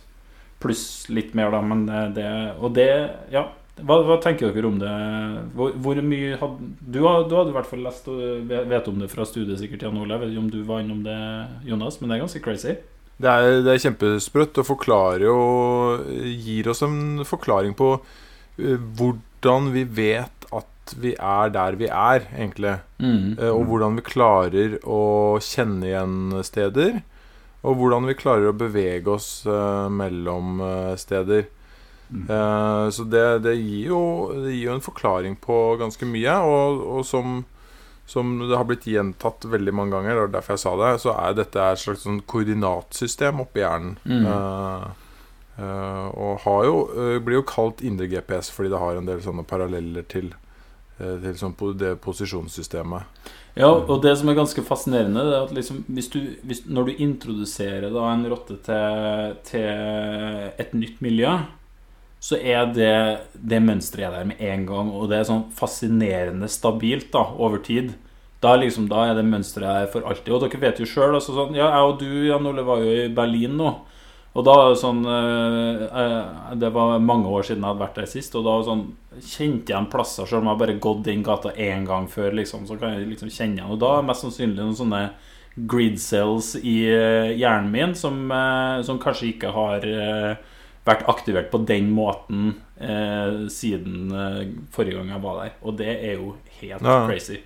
Pluss 0.61 1.05
litt 1.13 1.35
mer, 1.37 1.51
da, 1.53 1.61
men 1.61 1.85
eh, 1.89 2.09
det 2.15 2.27
Og 2.57 2.73
det, 2.73 2.89
ja. 3.33 3.45
Hva, 3.77 3.99
hva 4.07 4.15
tenker 4.17 4.49
dere 4.55 4.65
om 4.71 4.79
det? 4.81 4.91
Hvor, 5.53 5.75
hvor 5.85 5.99
mye 6.01 6.37
hadde 6.41 6.69
du, 6.81 6.97
du 6.97 7.03
hadde 7.05 7.51
i 7.51 7.57
hvert 7.59 7.69
fall 7.69 7.83
lest 7.85 8.07
og 8.09 8.49
vet 8.49 8.87
om 8.89 9.03
det 9.03 9.11
fra 9.11 9.25
studiet, 9.29 9.59
sikkert, 9.61 9.85
Jan 9.85 9.99
Ole. 10.01 10.15
Jeg 10.15 10.23
vet 10.23 10.33
ikke 10.33 10.45
om 10.47 10.53
du 10.55 10.61
var 10.65 10.81
innom 10.81 11.03
det, 11.05 11.17
Jonas, 11.69 11.99
men 12.01 12.09
det 12.09 12.17
er 12.17 12.23
ganske 12.23 12.41
crazy. 12.41 12.73
Det 13.21 13.29
er, 13.29 13.59
det 13.65 13.73
er 13.73 13.81
kjempesprøtt 13.81 14.59
og 14.61 14.67
forklarer 14.67 15.23
jo 15.25 15.37
Gir 16.37 16.67
oss 16.69 16.83
en 16.85 17.23
forklaring 17.25 17.73
på 17.77 17.95
eh, 17.97 18.77
hvordan 18.97 19.71
vi 19.73 19.85
vet 19.89 20.36
at 20.87 20.95
vi 21.03 21.13
er 21.19 21.51
der 21.53 21.77
vi 21.77 21.91
er, 21.91 22.25
egentlig. 22.31 22.79
Mm. 23.03 23.35
Eh, 23.35 23.51
Og 23.51 23.67
hvordan 23.67 23.99
vi 23.99 24.07
klarer 24.07 24.79
å 24.87 25.03
kjenne 25.43 25.91
igjen 25.91 26.17
steder. 26.47 27.03
Og 27.67 27.75
hvordan 27.77 28.07
vi 28.07 28.17
klarer 28.17 28.49
å 28.49 28.57
bevege 28.57 29.11
oss 29.17 29.45
eh, 29.45 29.87
mellom 29.91 30.61
eh, 30.63 30.95
steder. 30.99 31.47
Eh, 32.11 32.89
så 32.89 33.03
det, 33.03 33.25
det, 33.43 33.55
gir 33.59 33.91
jo, 33.91 34.01
det 34.45 34.53
gir 34.53 34.69
jo 34.69 34.75
en 34.77 34.85
forklaring 34.85 35.35
på 35.43 35.57
ganske 35.81 36.07
mye. 36.07 36.37
Og, 36.47 36.85
og 36.97 37.05
som, 37.07 37.41
som 38.07 38.37
det 38.45 38.55
har 38.55 38.67
blitt 38.69 38.87
gjentatt 38.87 39.47
veldig 39.49 39.75
mange 39.75 39.97
ganger, 39.97 40.23
og 40.23 40.35
derfor 40.35 40.55
jeg 40.55 40.63
sa 40.63 40.75
det, 40.83 40.93
så 41.03 41.17
er 41.17 41.37
dette 41.41 41.67
et 41.73 41.83
slags 41.83 42.07
sånn 42.07 42.23
koordinatsystem 42.29 43.43
oppi 43.43 43.63
hjernen. 43.65 43.97
Mm. 44.07 44.27
Uh, 44.27 44.87
eh, 45.59 46.07
og 46.13 46.43
har 46.45 46.67
jo, 46.69 46.81
blir 47.25 47.41
jo 47.41 47.47
kalt 47.49 47.83
indre 47.85 48.09
GPS 48.11 48.53
fordi 48.53 48.71
det 48.73 48.83
har 48.83 48.99
en 48.99 49.09
del 49.09 49.23
sånne 49.25 49.47
paralleller 49.49 50.07
til, 50.07 50.31
til 50.97 51.35
sånn 51.37 51.55
det 51.77 51.97
posisjonssystemet. 52.03 53.27
Ja, 53.57 53.71
og 53.73 54.03
det 54.03 54.13
som 54.19 54.29
er 54.29 54.37
ganske 54.37 54.61
fascinerende, 54.65 55.23
det 55.25 55.33
er 55.33 55.45
at 55.47 55.53
liksom, 55.55 55.81
hvis 55.89 56.09
du, 56.13 56.19
hvis, 56.45 56.65
når 56.69 56.89
du 56.89 57.03
introduserer 57.07 57.89
da 57.89 58.09
en 58.11 58.25
rotte 58.29 58.57
til, 58.65 59.37
til 59.49 60.59
et 60.61 60.75
nytt 60.77 60.99
miljø, 61.01 61.31
så 62.21 62.37
er 62.37 62.69
det, 62.73 62.93
det 63.33 63.61
mønsteret 63.61 64.09
er 64.09 64.15
der 64.19 64.29
med 64.29 64.41
en 64.41 64.65
gang, 64.69 64.91
og 64.93 65.09
det 65.09 65.19
er 65.19 65.29
sånn 65.29 65.47
fascinerende 65.57 66.49
stabilt 66.49 67.09
da, 67.13 67.23
over 67.37 67.61
tid. 67.65 67.93
Da, 68.41 68.53
liksom, 68.61 68.85
da 68.89 69.07
er 69.07 69.17
det 69.17 69.25
mønsteret 69.25 69.67
der 69.67 69.91
for 69.93 70.05
alltid. 70.05 70.33
Og 70.33 70.43
dere 70.43 70.61
vet 70.61 70.81
jo 70.81 70.89
sjøl 70.89 71.17
altså 71.17 71.33
sånn, 71.33 71.57
Ja, 71.57 71.71
jeg 71.73 71.89
og 71.89 72.01
du, 72.01 72.09
Jan 72.27 72.45
Ole, 72.45 72.65
var 72.65 72.83
jo 72.85 72.93
i 72.93 73.07
Berlin 73.13 73.57
nå. 73.57 73.71
Og 74.37 74.45
da 74.45 74.55
sånn 74.77 74.99
eh, 75.09 75.83
eh, 75.87 76.51
Det 76.61 76.69
var 76.75 76.99
mange 77.01 77.31
år 77.33 77.47
siden 77.47 77.63
jeg 77.63 77.71
hadde 77.71 77.81
vært 77.81 77.95
der 77.97 78.09
sist, 78.11 78.35
og 78.37 78.45
da 78.45 78.57
sånn 78.67 78.83
kjente 79.17 79.71
jeg 79.71 79.73
igjen 79.73 79.87
plasser 79.89 80.29
selv 80.29 80.43
om 80.43 80.49
jeg 80.49 80.53
har 80.53 80.59
bare 80.61 80.75
gått 80.83 81.07
inn 81.09 81.23
gata 81.25 81.55
én 81.57 81.87
gang 81.87 82.05
før. 82.11 82.35
Liksom, 82.37 82.67
så 82.69 82.77
kan 82.77 82.93
jeg 82.93 83.07
liksom 83.09 83.31
kjenne 83.33 83.57
igjen 83.57 83.73
Og 83.73 83.79
da 83.81 83.95
er 83.97 84.05
mest 84.05 84.21
sannsynlig 84.27 84.61
noen 84.61 84.77
sånne 84.77 85.01
grid 85.57 85.97
cells 85.97 86.51
i 86.61 86.77
eh, 86.91 87.31
hjernen 87.33 87.71
min 87.73 87.97
som, 87.97 88.29
som 88.85 88.99
kanskje 89.01 89.31
ikke 89.33 89.55
har 89.55 89.87
vært 90.87 91.07
aktivert 91.11 91.49
på 91.51 91.59
den 91.67 91.89
måten 91.95 92.53
eh, 92.79 93.47
siden 93.51 94.11
eh, 94.13 94.43
forrige 94.73 94.99
gang 94.99 95.11
jeg 95.15 95.23
var 95.25 95.41
der. 95.41 95.55
Og 95.65 95.77
det 95.81 95.93
er 95.97 96.13
jo 96.21 96.35
helt 96.61 96.85
Ja. 96.85 96.99
crazy. 97.07 97.41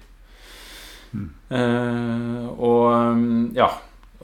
Eh, 1.51 2.45
og 2.58 2.84
um, 2.93 3.51
ja. 3.56 3.69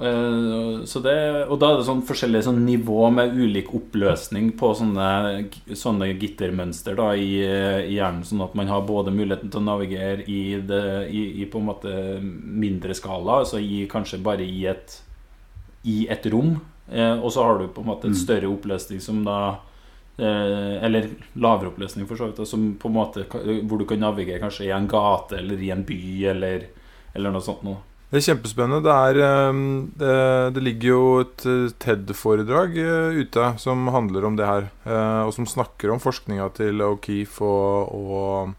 Eh, 0.01 0.83
så 0.85 0.99
det, 0.99 1.45
og 1.49 1.57
da 1.57 1.71
er 1.71 1.79
det 1.79 1.85
sånn 1.87 2.03
forskjellige 2.05 2.45
sånn 2.45 2.59
nivå 2.67 3.07
med 3.09 3.33
ulik 3.33 3.71
oppløsning 3.73 4.51
på 4.59 4.69
sånne, 4.77 5.47
sånne 5.73 6.11
gittermønster 6.11 6.97
da, 6.99 7.09
i, 7.17 7.31
i 7.41 7.95
hjernen, 7.95 8.21
sånn 8.27 8.43
at 8.45 8.53
man 8.57 8.69
har 8.69 8.85
både 8.85 9.13
muligheten 9.15 9.49
til 9.49 9.63
å 9.63 9.65
navigere 9.65 10.27
i, 10.29 10.41
det, 10.61 10.83
i, 11.09 11.23
i 11.41 11.49
på 11.49 11.61
en 11.61 11.69
måte 11.71 11.95
mindre 12.21 12.93
skala, 12.97 13.41
altså 13.41 13.61
i, 13.63 13.87
kanskje 13.89 14.21
bare 14.21 14.45
i 14.45 14.67
et, 14.69 14.99
i 15.89 16.03
et 16.13 16.29
rom, 16.29 16.59
eh, 16.91 17.15
og 17.17 17.33
så 17.33 17.47
har 17.47 17.63
du 17.63 17.71
på 17.73 17.81
en 17.81 17.89
måte 17.89 18.11
en 18.11 18.21
større 18.21 18.53
oppløsning 18.53 19.01
som 19.01 19.25
da 19.25 19.39
eh, 20.21 20.77
Eller 20.85 21.09
lavere 21.33 21.73
oppløsning, 21.73 22.05
for 22.05 22.21
så 22.21 22.29
vidt, 22.29 22.45
som 22.45 22.69
på 22.77 22.93
en 22.93 22.99
måte, 23.01 23.25
hvor 23.25 23.81
du 23.81 23.89
kan 23.89 24.05
navigere 24.05 24.45
kanskje 24.45 24.69
i 24.69 24.73
en 24.77 24.89
gate 24.89 25.41
eller 25.41 25.57
i 25.57 25.73
en 25.73 25.85
by 25.89 26.01
eller, 26.37 26.69
eller 27.17 27.33
noe 27.33 27.41
sånt 27.41 27.65
noe. 27.65 27.81
Det 28.07 28.21
er 28.21 28.23
kjempespennende. 28.29 28.79
Det, 28.85 28.93
er, 28.93 29.17
ehm, 29.27 29.63
det, 29.99 30.11
det 30.55 30.61
ligger 30.63 30.87
jo 30.93 30.99
et 31.25 31.43
eh, 31.43 31.73
TED-foredrag 31.83 32.77
eh, 32.79 33.17
ute 33.19 33.49
som 33.59 33.89
handler 33.91 34.23
om 34.29 34.37
det 34.39 34.47
her, 34.47 34.69
eh, 34.87 35.23
og 35.27 35.33
som 35.35 35.47
snakker 35.49 35.91
om 35.91 35.99
forskninga 35.99 36.47
til 36.55 36.79
O'Keefe 36.85 37.43
og, 37.43 37.91
og, 37.91 38.53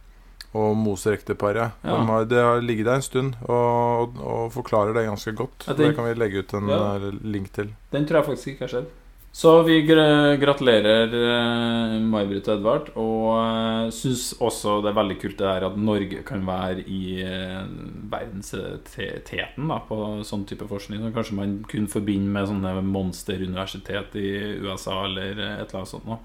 og 0.53 0.77
Moser-ekteparet. 0.77 1.73
Ja. 1.81 1.97
De 2.05 2.29
Det 2.35 2.45
har 2.45 2.61
ligget 2.61 2.91
der 2.91 3.01
en 3.01 3.07
stund 3.09 3.41
og, 3.49 4.21
og 4.21 4.53
forklarer 4.53 4.93
det 4.93 5.07
ganske 5.09 5.33
godt. 5.41 5.65
Den, 5.71 5.77
Det 5.81 5.95
kan 5.97 6.05
vi 6.11 6.15
legge 6.21 6.45
ut 6.45 6.53
en 6.61 6.69
Ja. 6.69 6.99
link 7.25 7.53
til. 7.57 7.73
Den 7.93 8.05
tror 8.05 8.21
jeg 8.21 8.27
faktisk 8.35 8.49
ikke 8.53 8.67
har 8.69 8.75
skjedd. 8.77 8.93
Så 9.39 9.53
vi 9.63 9.77
gratulerer 9.87 11.13
uh, 11.15 11.93
May-Britt 12.03 12.49
og 12.51 12.57
Edvard. 12.57 12.89
Og 12.99 13.37
uh, 13.39 13.91
syns 13.95 14.33
også 14.43 14.81
det 14.83 14.91
er 14.91 14.97
veldig 14.99 15.17
kult 15.23 15.39
det 15.39 15.47
her 15.47 15.67
at 15.69 15.77
Norge 15.79 16.25
kan 16.27 16.43
være 16.49 16.83
i 16.91 17.21
uh, 17.23 17.63
verdensteten 18.11 19.71
på 19.87 20.01
sånn 20.27 20.43
type 20.49 20.67
forskning. 20.67 21.05
Som 21.05 21.15
kanskje 21.15 21.39
man 21.39 21.55
kunne 21.71 21.93
forbinde 21.93 22.35
med 22.35 22.51
sånne 22.51 22.75
monsteruniversitet 22.83 24.19
i 24.19 24.29
USA 24.65 25.05
eller 25.05 25.39
eh, 25.39 25.55
et 25.61 25.69
eller 25.69 25.85
annet 25.85 25.93
sånt. 25.93 26.11
noe. 26.11 26.19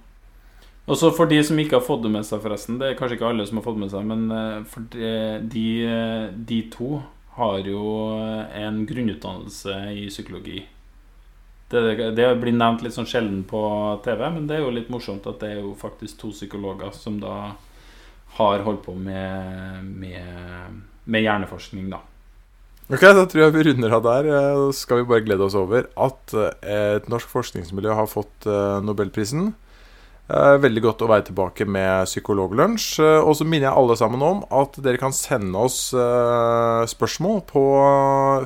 Og 0.90 0.98
så 1.00 1.14
for 1.16 1.30
de 1.30 1.38
som 1.46 1.60
ikke 1.62 1.78
har 1.78 1.86
fått 1.86 2.02
det 2.04 2.12
med 2.12 2.26
seg, 2.28 2.42
forresten 2.44 2.82
Det 2.82 2.90
er 2.90 2.98
kanskje 3.00 3.16
ikke 3.20 3.30
alle 3.30 3.46
som 3.48 3.62
har 3.62 3.68
fått 3.68 3.78
det 3.78 3.86
med 3.86 3.94
seg, 3.94 4.10
men 4.10 4.26
eh, 4.36 4.62
for 4.74 4.90
de, 5.54 5.68
eh, 5.86 6.30
de 6.34 6.62
to 6.74 6.96
har 7.38 7.62
jo 7.66 7.84
en 8.58 8.84
grunnutdannelse 8.90 9.78
i 10.02 10.10
psykologi. 10.10 10.66
Det, 11.74 12.12
det 12.18 12.30
blir 12.42 12.54
nevnt 12.56 12.84
litt 12.86 12.94
sånn 12.96 13.08
sjelden 13.10 13.44
på 13.50 13.62
TV, 14.06 14.24
men 14.36 14.48
det 14.48 14.58
er 14.60 14.64
jo 14.66 14.72
litt 14.76 14.90
morsomt 14.94 15.26
at 15.30 15.40
det 15.42 15.50
er 15.56 15.62
jo 15.64 15.74
faktisk 15.80 16.20
to 16.22 16.32
psykologer 16.36 16.94
som 16.96 17.20
da 17.22 17.54
har 18.38 18.64
holdt 18.66 18.86
på 18.86 18.96
med, 18.98 19.84
med, 19.86 20.82
med 21.06 21.26
hjerneforskning, 21.26 21.90
da. 21.94 22.00
Ok, 22.92 23.02
Da 23.16 23.26
tror 23.30 23.46
jeg 23.46 23.54
vi 23.56 23.64
runder 23.70 23.94
av 23.96 24.02
der. 24.04 24.28
Da 24.28 24.40
Så 24.74 24.84
skal 24.84 25.02
vi 25.02 25.10
bare 25.10 25.24
glede 25.26 25.46
oss 25.46 25.56
over 25.56 25.86
at 25.96 26.34
eh, 26.36 26.98
et 26.98 27.06
norsk 27.10 27.30
forskningsmiljø 27.32 27.94
har 27.96 28.10
fått 28.12 28.48
eh, 28.50 28.82
Nobelprisen. 28.84 29.54
Eh, 30.28 30.58
Veldig 30.64 30.84
godt 30.84 31.02
å 31.06 31.08
være 31.10 31.28
tilbake 31.30 31.66
med 31.70 32.10
Psykologlunsj. 32.10 32.90
Eh, 33.00 33.22
Og 33.24 33.38
så 33.40 33.48
minner 33.48 33.70
jeg 33.70 33.78
alle 33.80 33.98
sammen 34.02 34.22
om 34.26 34.44
at 34.52 34.76
dere 34.84 35.00
kan 35.02 35.16
sende 35.16 35.58
oss 35.64 35.94
eh, 35.94 36.84
spørsmål 36.92 37.42
på 37.54 37.64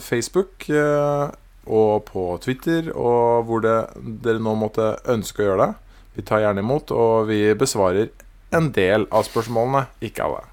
Facebook 0.05 0.69
eh, 0.69 1.25
og 1.67 2.07
på 2.07 2.23
Twitter 2.43 2.91
og 2.93 3.47
hvor 3.47 3.63
det, 3.63 3.77
dere 4.23 4.41
nå 4.43 4.55
måtte 4.57 4.95
ønske 5.09 5.43
å 5.43 5.49
gjøre 5.51 5.65
det. 5.65 5.73
Vi 6.17 6.25
tar 6.25 6.41
gjerne 6.41 6.63
imot, 6.63 6.91
og 6.91 7.27
vi 7.29 7.41
besvarer 7.53 8.09
en 8.55 8.71
del 8.73 9.05
av 9.13 9.27
spørsmålene, 9.27 9.85
ikke 10.01 10.25
alle. 10.25 10.45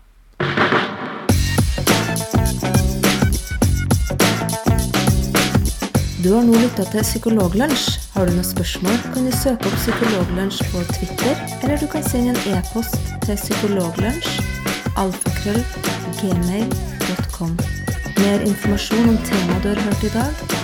Du 6.24 6.30
har 6.32 6.44
nå 6.44 6.56
lytta 6.56 6.86
til 6.88 7.02
Psykologlunsj. 7.04 7.86
Har 8.14 8.28
du 8.28 8.32
noen 8.32 8.46
spørsmål, 8.48 8.96
kan 9.12 9.26
du 9.28 9.32
søke 9.36 9.68
opp 9.68 9.76
Psykologlunsj 9.80 10.62
på 10.72 10.84
Twitter, 10.94 11.40
eller 11.62 11.80
du 11.80 11.88
kan 11.92 12.04
sende 12.06 12.32
en 12.32 12.58
e-post 12.58 12.96
til 13.26 13.36
psykologlunsj 13.36 14.54
alfakrøll. 14.96 15.64
Mer 18.24 18.40
informasjon 18.46 19.08
om 19.08 19.16
temaet 19.28 19.62
du 19.62 19.68
har 19.68 19.80
hørt 19.84 20.04
i 20.04 20.12
dag, 20.14 20.63